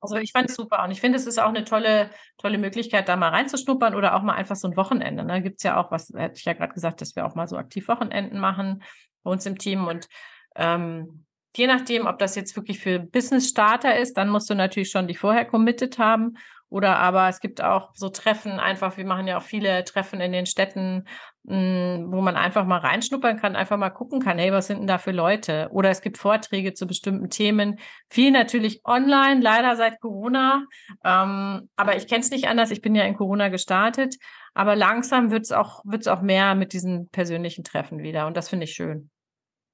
Also 0.00 0.16
ich 0.16 0.32
fand 0.32 0.48
es 0.48 0.56
super 0.56 0.82
und 0.82 0.92
ich 0.92 1.00
finde, 1.00 1.18
es 1.18 1.26
ist 1.26 1.38
auch 1.38 1.50
eine 1.50 1.64
tolle, 1.64 2.10
tolle 2.38 2.56
Möglichkeit, 2.56 3.08
da 3.08 3.16
mal 3.16 3.28
reinzuschnuppern 3.28 3.94
oder 3.94 4.16
auch 4.16 4.22
mal 4.22 4.34
einfach 4.34 4.56
so 4.56 4.66
ein 4.66 4.76
Wochenende. 4.76 5.26
Da 5.26 5.34
ne? 5.34 5.42
gibt 5.42 5.58
es 5.58 5.62
ja 5.62 5.76
auch, 5.76 5.90
was 5.90 6.10
hätte 6.16 6.38
ich 6.38 6.44
ja 6.46 6.54
gerade 6.54 6.72
gesagt, 6.72 7.02
dass 7.02 7.14
wir 7.16 7.26
auch 7.26 7.34
mal 7.34 7.46
so 7.46 7.58
aktiv 7.58 7.86
Wochenenden 7.88 8.38
machen 8.38 8.82
bei 9.22 9.30
uns 9.30 9.44
im 9.44 9.58
Team 9.58 9.86
und 9.86 10.08
ähm, 10.56 11.26
je 11.56 11.66
nachdem, 11.66 12.06
ob 12.06 12.18
das 12.18 12.36
jetzt 12.36 12.56
wirklich 12.56 12.78
für 12.78 12.98
Business-Starter 12.98 13.98
ist, 13.98 14.16
dann 14.16 14.28
musst 14.28 14.48
du 14.50 14.54
natürlich 14.54 14.90
schon 14.90 15.08
dich 15.08 15.18
vorher 15.18 15.44
committed 15.44 15.98
haben. 15.98 16.36
Oder 16.70 16.98
aber 17.00 17.28
es 17.28 17.40
gibt 17.40 17.62
auch 17.62 17.90
so 17.94 18.10
Treffen, 18.10 18.52
einfach, 18.52 18.96
wir 18.96 19.04
machen 19.04 19.26
ja 19.26 19.38
auch 19.38 19.42
viele 19.42 19.82
Treffen 19.82 20.20
in 20.20 20.30
den 20.30 20.46
Städten, 20.46 21.04
hm, 21.44 22.06
wo 22.12 22.20
man 22.20 22.36
einfach 22.36 22.64
mal 22.64 22.78
reinschnuppern 22.78 23.38
kann, 23.38 23.56
einfach 23.56 23.76
mal 23.76 23.90
gucken 23.90 24.20
kann, 24.20 24.38
hey, 24.38 24.52
was 24.52 24.68
sind 24.68 24.78
denn 24.78 24.86
da 24.86 24.98
für 24.98 25.10
Leute? 25.10 25.68
Oder 25.72 25.90
es 25.90 26.00
gibt 26.00 26.16
Vorträge 26.16 26.72
zu 26.72 26.86
bestimmten 26.86 27.28
Themen. 27.28 27.80
Viel 28.08 28.30
natürlich 28.30 28.82
online, 28.84 29.40
leider 29.40 29.74
seit 29.74 30.00
Corona. 30.00 30.64
Ähm, 31.04 31.68
aber 31.74 31.96
ich 31.96 32.06
kenne 32.06 32.20
es 32.20 32.30
nicht 32.30 32.46
anders. 32.46 32.70
Ich 32.70 32.82
bin 32.82 32.94
ja 32.94 33.02
in 33.02 33.16
Corona 33.16 33.48
gestartet. 33.48 34.14
Aber 34.54 34.76
langsam 34.76 35.32
wird 35.32 35.42
es 35.42 35.52
auch, 35.52 35.82
wird's 35.84 36.06
auch 36.06 36.22
mehr 36.22 36.54
mit 36.54 36.72
diesen 36.72 37.08
persönlichen 37.08 37.64
Treffen 37.64 37.98
wieder. 37.98 38.28
Und 38.28 38.36
das 38.36 38.48
finde 38.48 38.64
ich 38.64 38.74
schön. 38.74 39.10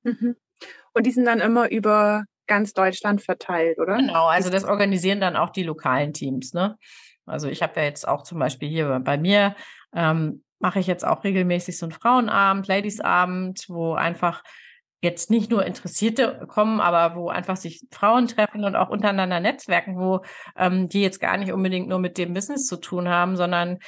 Mhm. 0.02 0.36
Und 0.92 1.06
die 1.06 1.10
sind 1.10 1.26
dann 1.26 1.40
immer 1.40 1.70
über 1.70 2.24
ganz 2.46 2.72
Deutschland 2.72 3.22
verteilt, 3.22 3.78
oder? 3.78 3.96
Genau, 3.96 4.26
also 4.26 4.50
das 4.50 4.64
organisieren 4.64 5.20
dann 5.20 5.36
auch 5.36 5.50
die 5.50 5.64
lokalen 5.64 6.12
Teams. 6.12 6.54
Ne? 6.54 6.76
Also 7.26 7.48
ich 7.48 7.62
habe 7.62 7.80
ja 7.80 7.86
jetzt 7.86 8.06
auch 8.06 8.22
zum 8.22 8.38
Beispiel 8.38 8.68
hier 8.68 9.00
bei 9.00 9.18
mir, 9.18 9.56
ähm, 9.94 10.44
mache 10.58 10.78
ich 10.78 10.86
jetzt 10.86 11.04
auch 11.04 11.24
regelmäßig 11.24 11.76
so 11.76 11.86
einen 11.86 11.92
Frauenabend, 11.92 12.66
Ladiesabend, 12.66 13.66
wo 13.68 13.94
einfach 13.94 14.42
jetzt 15.02 15.30
nicht 15.30 15.50
nur 15.50 15.64
Interessierte 15.64 16.46
kommen, 16.48 16.80
aber 16.80 17.14
wo 17.14 17.28
einfach 17.28 17.56
sich 17.56 17.84
Frauen 17.92 18.26
treffen 18.28 18.64
und 18.64 18.76
auch 18.76 18.88
untereinander 18.88 19.40
netzwerken, 19.40 19.98
wo 19.98 20.22
ähm, 20.56 20.88
die 20.88 21.02
jetzt 21.02 21.20
gar 21.20 21.36
nicht 21.36 21.52
unbedingt 21.52 21.88
nur 21.88 21.98
mit 21.98 22.16
dem 22.16 22.32
Business 22.32 22.66
zu 22.66 22.78
tun 22.78 23.08
haben, 23.08 23.36
sondern 23.36 23.78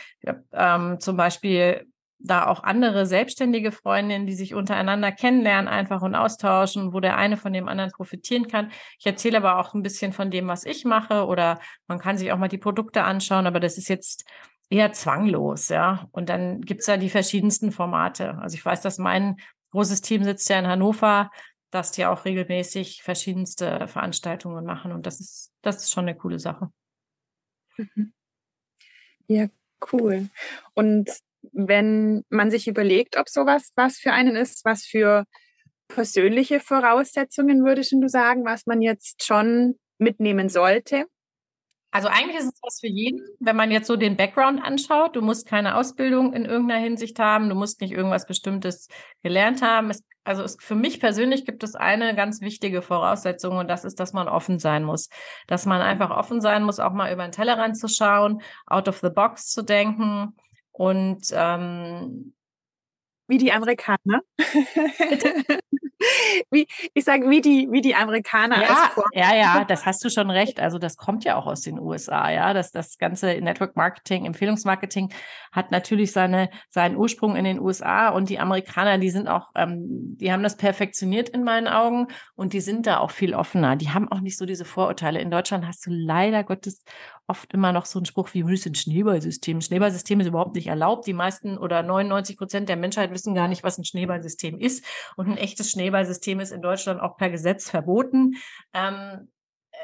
ähm, 0.52 1.00
zum 1.00 1.16
Beispiel 1.16 1.86
da 2.18 2.46
auch 2.46 2.62
andere 2.64 3.06
selbstständige 3.06 3.70
Freundinnen, 3.72 4.26
die 4.26 4.34
sich 4.34 4.54
untereinander 4.54 5.12
kennenlernen 5.12 5.68
einfach 5.68 6.02
und 6.02 6.14
austauschen, 6.14 6.92
wo 6.92 7.00
der 7.00 7.16
eine 7.16 7.36
von 7.36 7.52
dem 7.52 7.68
anderen 7.68 7.92
profitieren 7.92 8.48
kann. 8.48 8.72
Ich 8.98 9.06
erzähle 9.06 9.38
aber 9.38 9.58
auch 9.58 9.74
ein 9.74 9.82
bisschen 9.82 10.12
von 10.12 10.30
dem, 10.30 10.48
was 10.48 10.64
ich 10.64 10.84
mache 10.84 11.26
oder 11.26 11.60
man 11.86 11.98
kann 11.98 12.18
sich 12.18 12.32
auch 12.32 12.38
mal 12.38 12.48
die 12.48 12.58
Produkte 12.58 13.04
anschauen, 13.04 13.46
aber 13.46 13.60
das 13.60 13.78
ist 13.78 13.88
jetzt 13.88 14.24
eher 14.68 14.92
zwanglos, 14.92 15.68
ja. 15.68 16.08
Und 16.10 16.28
dann 16.28 16.60
gibt's 16.60 16.86
ja 16.86 16.96
die 16.96 17.10
verschiedensten 17.10 17.72
Formate. 17.72 18.36
Also 18.38 18.56
ich 18.56 18.64
weiß, 18.64 18.80
dass 18.82 18.98
mein 18.98 19.36
großes 19.70 20.00
Team 20.00 20.24
sitzt 20.24 20.48
ja 20.48 20.58
in 20.58 20.66
Hannover, 20.66 21.30
dass 21.70 21.92
die 21.92 22.06
auch 22.06 22.24
regelmäßig 22.24 23.02
verschiedenste 23.02 23.86
Veranstaltungen 23.88 24.64
machen 24.64 24.92
und 24.92 25.06
das 25.06 25.20
ist, 25.20 25.52
das 25.62 25.76
ist 25.76 25.92
schon 25.92 26.08
eine 26.08 26.16
coole 26.16 26.38
Sache. 26.38 26.70
Mhm. 27.76 28.12
Ja, 29.28 29.48
cool. 29.92 30.28
Und 30.74 31.10
wenn 31.52 32.24
man 32.28 32.50
sich 32.50 32.68
überlegt, 32.68 33.16
ob 33.16 33.28
sowas 33.28 33.72
was 33.76 33.98
für 33.98 34.12
einen 34.12 34.36
ist, 34.36 34.64
was 34.64 34.84
für 34.84 35.24
persönliche 35.88 36.60
Voraussetzungen 36.60 37.64
würdest 37.64 37.92
du 37.92 38.08
sagen, 38.08 38.44
was 38.44 38.66
man 38.66 38.82
jetzt 38.82 39.24
schon 39.24 39.78
mitnehmen 39.98 40.48
sollte? 40.48 41.06
Also 41.90 42.08
eigentlich 42.08 42.36
ist 42.36 42.52
es 42.52 42.60
was 42.62 42.80
für 42.80 42.86
jeden, 42.86 43.22
wenn 43.40 43.56
man 43.56 43.70
jetzt 43.70 43.86
so 43.86 43.96
den 43.96 44.16
Background 44.16 44.62
anschaut. 44.62 45.16
Du 45.16 45.22
musst 45.22 45.46
keine 45.46 45.74
Ausbildung 45.74 46.34
in 46.34 46.44
irgendeiner 46.44 46.80
Hinsicht 46.80 47.18
haben, 47.18 47.48
du 47.48 47.54
musst 47.54 47.80
nicht 47.80 47.92
irgendwas 47.92 48.26
Bestimmtes 48.26 48.88
gelernt 49.22 49.62
haben. 49.62 49.88
Es, 49.88 50.04
also 50.22 50.42
es, 50.42 50.58
für 50.60 50.74
mich 50.74 51.00
persönlich 51.00 51.46
gibt 51.46 51.62
es 51.62 51.74
eine 51.74 52.14
ganz 52.14 52.42
wichtige 52.42 52.82
Voraussetzung 52.82 53.56
und 53.56 53.68
das 53.68 53.84
ist, 53.84 53.98
dass 54.00 54.12
man 54.12 54.28
offen 54.28 54.58
sein 54.58 54.84
muss. 54.84 55.08
Dass 55.46 55.64
man 55.64 55.80
einfach 55.80 56.10
offen 56.10 56.42
sein 56.42 56.62
muss, 56.62 56.78
auch 56.78 56.92
mal 56.92 57.10
über 57.10 57.26
den 57.26 57.32
Tellerrand 57.32 57.78
zu 57.78 57.88
schauen, 57.88 58.42
out 58.66 58.86
of 58.88 58.98
the 59.00 59.08
box 59.08 59.46
zu 59.46 59.62
denken 59.62 60.34
und 60.78 61.22
ähm, 61.32 62.32
wie 63.26 63.38
die 63.38 63.52
Amerikaner. 63.52 64.22
wie, 66.50 66.66
ich 66.94 67.04
sage, 67.04 67.28
wie 67.28 67.40
die, 67.40 67.68
wie 67.70 67.80
die 67.80 67.94
Amerikaner. 67.94 68.62
Ja, 68.62 68.90
ja, 69.12 69.34
ja, 69.34 69.64
das 69.64 69.84
hast 69.84 70.04
du 70.04 70.08
schon 70.08 70.30
recht. 70.30 70.60
Also 70.60 70.78
das 70.78 70.96
kommt 70.96 71.24
ja 71.24 71.34
auch 71.36 71.46
aus 71.46 71.60
den 71.62 71.78
USA, 71.80 72.30
ja. 72.30 72.54
Das, 72.54 72.70
das 72.70 72.96
ganze 72.96 73.26
Network 73.40 73.76
Marketing, 73.76 74.24
Empfehlungsmarketing 74.24 75.12
hat 75.52 75.72
natürlich 75.72 76.12
seine, 76.12 76.48
seinen 76.70 76.96
Ursprung 76.96 77.36
in 77.36 77.44
den 77.44 77.60
USA 77.60 78.10
und 78.10 78.30
die 78.30 78.38
Amerikaner, 78.38 78.98
die 78.98 79.10
sind 79.10 79.28
auch, 79.28 79.50
ähm, 79.56 80.16
die 80.16 80.32
haben 80.32 80.42
das 80.42 80.56
perfektioniert 80.56 81.28
in 81.28 81.42
meinen 81.44 81.66
Augen 81.68 82.06
und 82.34 82.52
die 82.52 82.60
sind 82.60 82.86
da 82.86 82.98
auch 82.98 83.10
viel 83.10 83.34
offener. 83.34 83.76
Die 83.76 83.90
haben 83.90 84.10
auch 84.10 84.20
nicht 84.20 84.38
so 84.38 84.46
diese 84.46 84.64
Vorurteile. 84.64 85.20
In 85.20 85.30
Deutschland 85.30 85.66
hast 85.66 85.84
du 85.86 85.90
leider 85.90 86.44
Gottes 86.44 86.84
oft 87.28 87.52
immer 87.52 87.72
noch 87.72 87.84
so 87.84 87.98
einen 87.98 88.06
Spruch 88.06 88.32
wie, 88.32 88.42
das 88.42 88.52
ist 88.52 88.66
ein 88.66 88.74
Schneeballsystem. 88.74 89.60
Schneeballsystem 89.60 90.18
ist 90.20 90.26
überhaupt 90.26 90.54
nicht 90.54 90.66
erlaubt. 90.66 91.06
Die 91.06 91.12
meisten 91.12 91.58
oder 91.58 91.82
99 91.82 92.38
Prozent 92.38 92.68
der 92.68 92.76
Menschheit 92.76 93.10
wissen 93.10 93.34
gar 93.34 93.48
nicht, 93.48 93.62
was 93.62 93.78
ein 93.78 93.84
Schneeballsystem 93.84 94.58
ist. 94.58 94.84
Und 95.16 95.28
ein 95.28 95.36
echtes 95.36 95.70
Schneeballsystem 95.70 96.40
ist 96.40 96.52
in 96.52 96.62
Deutschland 96.62 97.00
auch 97.00 97.18
per 97.18 97.28
Gesetz 97.28 97.68
verboten. 97.68 98.36
Ähm, 98.72 99.30
äh, 99.70 99.76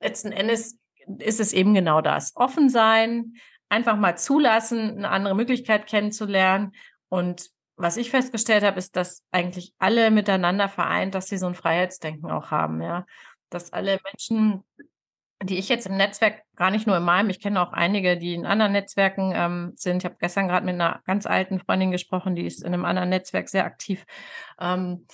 letzten 0.00 0.32
Endes 0.32 0.78
ist 1.18 1.40
es 1.40 1.52
eben 1.52 1.74
genau 1.74 2.00
das. 2.00 2.34
Offen 2.36 2.70
sein, 2.70 3.34
einfach 3.68 3.96
mal 3.96 4.16
zulassen, 4.16 4.96
eine 4.96 5.10
andere 5.10 5.36
Möglichkeit 5.36 5.86
kennenzulernen. 5.86 6.72
Und 7.10 7.50
was 7.76 7.98
ich 7.98 8.10
festgestellt 8.10 8.64
habe, 8.64 8.78
ist, 8.78 8.96
dass 8.96 9.24
eigentlich 9.30 9.74
alle 9.78 10.10
miteinander 10.10 10.70
vereint, 10.70 11.14
dass 11.14 11.28
sie 11.28 11.36
so 11.36 11.46
ein 11.46 11.54
Freiheitsdenken 11.54 12.30
auch 12.30 12.50
haben, 12.50 12.80
ja. 12.80 13.04
Dass 13.50 13.72
alle 13.72 13.98
Menschen 14.04 14.64
die 15.42 15.58
ich 15.58 15.68
jetzt 15.68 15.86
im 15.86 15.96
Netzwerk 15.96 16.42
gar 16.56 16.70
nicht 16.70 16.86
nur 16.86 16.96
in 16.96 17.04
meinem, 17.04 17.30
ich 17.30 17.40
kenne 17.40 17.60
auch 17.62 17.72
einige, 17.72 18.16
die 18.16 18.34
in 18.34 18.44
anderen 18.44 18.72
Netzwerken 18.72 19.32
ähm, 19.34 19.72
sind. 19.76 19.98
Ich 19.98 20.04
habe 20.04 20.16
gestern 20.18 20.48
gerade 20.48 20.66
mit 20.66 20.74
einer 20.74 21.00
ganz 21.04 21.26
alten 21.26 21.60
Freundin 21.60 21.92
gesprochen, 21.92 22.34
die 22.34 22.46
ist 22.46 22.62
in 22.62 22.74
einem 22.74 22.84
anderen 22.84 23.08
Netzwerk 23.08 23.48
sehr 23.48 23.64
aktiv, 23.64 24.04
ähm, 24.60 25.06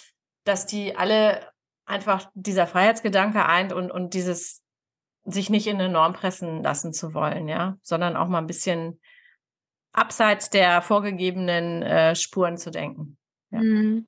dass 0.45 0.67
die 0.67 0.97
alle 0.97 1.47
einfach 1.85 2.31
dieser 2.35 2.67
Freiheitsgedanke 2.67 3.45
eint 3.45 3.73
und, 3.73 3.91
und 3.91 4.15
dieses 4.15 4.63
sich 5.25 5.51
nicht 5.51 5.67
in 5.67 5.81
eine 5.81 5.91
Norm 5.91 6.15
pressen 6.15 6.63
lassen 6.63 6.93
zu 6.93 7.13
wollen, 7.15 7.49
ja, 7.49 7.77
sondern 7.83 8.17
auch 8.17 8.29
mal 8.29 8.39
ein 8.39 8.47
bisschen 8.47 9.01
abseits 9.93 10.51
der 10.51 10.83
vorgegebenen 10.83 11.83
äh, 11.83 12.15
Spuren 12.15 12.57
zu 12.57 12.71
denken. 12.71 13.19
Ja. 13.51 13.61
Mhm. 13.61 14.07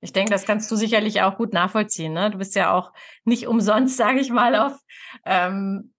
Ich 0.00 0.12
denke, 0.12 0.30
das 0.30 0.46
kannst 0.46 0.70
du 0.70 0.76
sicherlich 0.76 1.22
auch 1.22 1.36
gut 1.36 1.52
nachvollziehen. 1.52 2.12
Ne? 2.12 2.30
Du 2.30 2.38
bist 2.38 2.54
ja 2.54 2.72
auch 2.72 2.92
nicht 3.24 3.46
umsonst, 3.46 3.96
sage 3.98 4.20
ich 4.20 4.30
mal, 4.30 4.56
auf 4.56 4.78
ähm, 5.24 5.92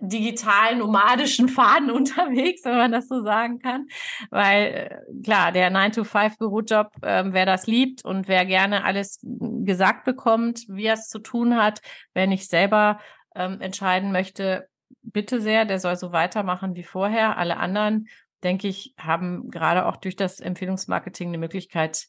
digitalen, 0.00 0.78
nomadischen 0.78 1.48
Faden 1.48 1.90
unterwegs, 1.90 2.64
wenn 2.64 2.76
man 2.76 2.92
das 2.92 3.08
so 3.08 3.22
sagen 3.22 3.58
kann. 3.58 3.86
Weil 4.30 5.02
äh, 5.06 5.22
klar, 5.22 5.52
der 5.52 5.72
9-to-5-Bürojob, 5.72 6.92
ähm, 7.02 7.32
wer 7.32 7.46
das 7.46 7.66
liebt 7.66 8.04
und 8.04 8.28
wer 8.28 8.46
gerne 8.46 8.84
alles 8.84 9.18
gesagt 9.22 10.04
bekommt, 10.04 10.64
wie 10.68 10.86
er 10.86 10.94
es 10.94 11.08
zu 11.08 11.18
tun 11.18 11.56
hat, 11.56 11.80
wer 12.14 12.26
nicht 12.26 12.48
selber 12.48 13.00
ähm, 13.34 13.60
entscheiden 13.60 14.12
möchte, 14.12 14.68
bitte 15.02 15.40
sehr, 15.40 15.64
der 15.64 15.78
soll 15.80 15.96
so 15.96 16.12
weitermachen 16.12 16.76
wie 16.76 16.84
vorher. 16.84 17.36
Alle 17.36 17.56
anderen, 17.56 18.08
denke 18.44 18.68
ich, 18.68 18.94
haben 18.98 19.50
gerade 19.50 19.86
auch 19.86 19.96
durch 19.96 20.16
das 20.16 20.40
Empfehlungsmarketing 20.40 21.28
eine 21.28 21.38
Möglichkeit, 21.38 22.06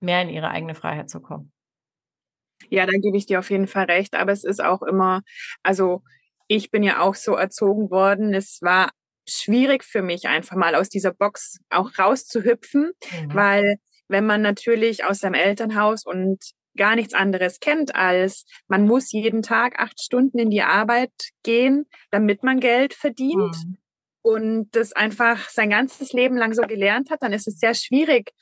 mehr 0.00 0.22
in 0.22 0.28
ihre 0.28 0.48
eigene 0.48 0.74
Freiheit 0.74 1.10
zu 1.10 1.20
kommen. 1.20 1.52
Ja, 2.70 2.86
da 2.86 2.92
gebe 2.92 3.16
ich 3.16 3.26
dir 3.26 3.38
auf 3.38 3.50
jeden 3.50 3.66
Fall 3.66 3.84
recht. 3.84 4.14
Aber 4.14 4.32
es 4.32 4.44
ist 4.44 4.62
auch 4.62 4.82
immer, 4.82 5.22
also 5.62 6.02
ich 6.48 6.70
bin 6.70 6.82
ja 6.82 7.00
auch 7.00 7.14
so 7.14 7.34
erzogen 7.34 7.90
worden. 7.90 8.34
Es 8.34 8.60
war 8.62 8.90
schwierig 9.28 9.84
für 9.84 10.02
mich, 10.02 10.26
einfach 10.26 10.56
mal 10.56 10.74
aus 10.74 10.88
dieser 10.88 11.12
Box 11.12 11.58
auch 11.70 11.98
rauszuhüpfen, 11.98 12.92
mhm. 13.10 13.34
weil 13.34 13.76
wenn 14.08 14.26
man 14.26 14.40
natürlich 14.40 15.04
aus 15.04 15.18
seinem 15.18 15.34
Elternhaus 15.34 16.04
und 16.04 16.38
gar 16.76 16.94
nichts 16.94 17.14
anderes 17.14 17.58
kennt 17.58 17.94
als 17.94 18.44
man 18.68 18.86
muss 18.86 19.10
jeden 19.10 19.42
Tag 19.42 19.80
acht 19.80 20.00
Stunden 20.00 20.38
in 20.38 20.50
die 20.50 20.62
Arbeit 20.62 21.10
gehen, 21.42 21.86
damit 22.10 22.42
man 22.42 22.60
Geld 22.60 22.94
verdient. 22.94 23.56
Mhm. 23.64 23.78
Und 24.22 24.68
das 24.72 24.92
einfach 24.92 25.48
sein 25.50 25.70
ganzes 25.70 26.12
Leben 26.12 26.36
lang 26.36 26.52
so 26.52 26.62
gelernt 26.62 27.10
hat, 27.10 27.22
dann 27.22 27.32
ist 27.32 27.46
es 27.46 27.60
sehr 27.60 27.74
schwierig, 27.74 28.32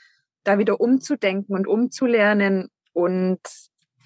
da 0.44 0.58
wieder 0.58 0.80
umzudenken 0.80 1.54
und 1.54 1.66
umzulernen 1.66 2.70
und 2.92 3.40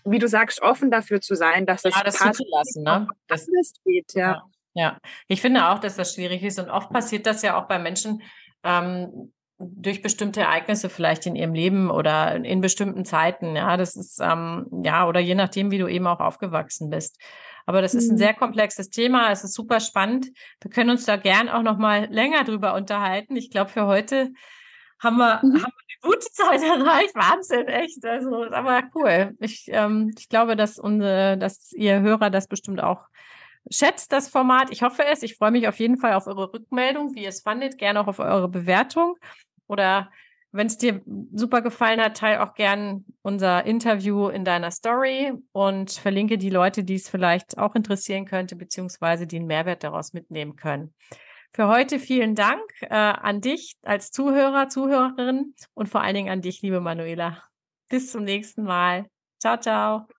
wie 0.05 0.18
du 0.18 0.29
sagst, 0.29 0.62
offen 0.62 0.90
dafür 0.90 1.20
zu 1.20 1.35
sein, 1.35 1.66
dass 1.66 1.83
ja, 1.83 1.90
es 1.90 2.03
das 2.03 2.16
zuzulassen, 2.16 2.83
ne? 2.83 3.09
Das, 3.27 3.46
das 3.46 3.74
geht, 3.85 4.14
ja. 4.14 4.42
ja. 4.74 4.98
ich 5.27 5.40
finde 5.40 5.68
auch, 5.68 5.79
dass 5.79 5.96
das 5.96 6.14
schwierig 6.14 6.42
ist 6.42 6.59
und 6.59 6.70
oft 6.70 6.90
passiert 6.90 7.27
das 7.27 7.42
ja 7.42 7.61
auch 7.61 7.68
bei 7.68 7.79
Menschen, 7.79 8.22
ähm, 8.64 9.33
durch 9.59 10.03
bestimmte 10.03 10.40
Ereignisse 10.40 10.88
vielleicht 10.88 11.27
in 11.27 11.35
ihrem 11.35 11.53
Leben 11.53 11.90
oder 11.90 12.37
in 12.37 12.61
bestimmten 12.61 13.05
Zeiten. 13.05 13.57
Ja, 13.57 13.77
das 13.77 13.96
ist, 13.96 14.20
ähm, 14.20 14.66
ja, 14.85 15.07
oder 15.07 15.18
je 15.18 15.35
nachdem, 15.35 15.72
wie 15.72 15.79
du 15.79 15.88
eben 15.88 16.07
auch 16.07 16.20
aufgewachsen 16.20 16.90
bist. 16.90 17.18
Aber 17.66 17.83
das 17.83 17.92
ist 17.92 18.09
ein 18.09 18.14
mhm. 18.14 18.18
sehr 18.18 18.35
komplexes 18.35 18.88
Thema. 18.88 19.31
Es 19.31 19.44
ist 19.44 19.55
super 19.55 19.81
spannend. 19.81 20.29
Wir 20.61 20.70
können 20.70 20.90
uns 20.90 21.05
da 21.07 21.16
gern 21.16 21.48
auch 21.48 21.62
noch 21.62 21.77
mal 21.77 22.07
länger 22.07 22.44
drüber 22.44 22.74
unterhalten. 22.74 23.37
Ich 23.37 23.51
glaube, 23.51 23.70
für 23.70 23.87
heute 23.87 24.33
haben 25.01 25.16
wir, 25.16 25.40
mhm. 25.42 25.62
haben 25.62 25.72
wir 25.77 25.88
gute 26.02 26.30
Zeit 26.32 26.62
erreicht. 26.62 27.14
Wahnsinn, 27.14 27.68
echt. 27.68 28.04
Also, 28.04 28.44
aber 28.50 28.82
cool. 28.94 29.34
Ich, 29.40 29.66
ähm, 29.68 30.12
ich 30.18 30.28
glaube, 30.28 30.56
dass 30.56 30.78
unsere, 30.78 31.37
dass 31.38 31.72
ihr 31.72 32.00
Hörer 32.00 32.30
das 32.30 32.46
bestimmt 32.46 32.82
auch 32.82 33.06
schätzt, 33.70 34.12
das 34.12 34.28
Format. 34.28 34.70
Ich 34.70 34.82
hoffe 34.82 35.04
es. 35.04 35.22
Ich 35.22 35.37
freue 35.37 35.50
mich 35.50 35.68
auf 35.68 35.78
jeden 35.78 35.98
Fall 35.98 36.14
auf 36.14 36.26
eure 36.26 36.52
Rückmeldung, 36.52 37.14
wie 37.14 37.22
ihr 37.22 37.28
es 37.28 37.40
fandet. 37.40 37.78
Gerne 37.78 38.00
auch 38.00 38.06
auf 38.06 38.18
eure 38.18 38.48
Bewertung. 38.48 39.16
Oder 39.66 40.11
wenn 40.50 40.66
es 40.66 40.78
dir 40.78 41.02
super 41.32 41.61
gefallen 41.61 42.00
hat, 42.00 42.16
teile 42.16 42.42
auch 42.42 42.54
gern 42.54 43.04
unser 43.22 43.66
Interview 43.66 44.28
in 44.28 44.44
deiner 44.44 44.70
Story 44.70 45.32
und 45.52 45.90
verlinke 45.90 46.38
die 46.38 46.48
Leute, 46.50 46.84
die 46.84 46.94
es 46.94 47.08
vielleicht 47.08 47.58
auch 47.58 47.74
interessieren 47.74 48.24
könnte, 48.24 48.56
beziehungsweise 48.56 49.26
die 49.26 49.37
einen 49.37 49.46
Mehrwert 49.46 49.84
daraus 49.84 50.14
mitnehmen 50.14 50.56
können. 50.56 50.94
Für 51.52 51.68
heute 51.68 51.98
vielen 51.98 52.34
Dank 52.34 52.62
äh, 52.82 52.94
an 52.94 53.40
dich 53.40 53.74
als 53.82 54.11
Zuhörer, 54.11 54.68
Zuhörerin 54.68 55.54
und 55.74 55.88
vor 55.88 56.02
allen 56.02 56.14
Dingen 56.14 56.30
an 56.30 56.42
dich, 56.42 56.62
liebe 56.62 56.80
Manuela. 56.80 57.42
Bis 57.88 58.12
zum 58.12 58.24
nächsten 58.24 58.62
Mal. 58.64 59.06
Ciao, 59.40 59.58
ciao. 59.58 60.17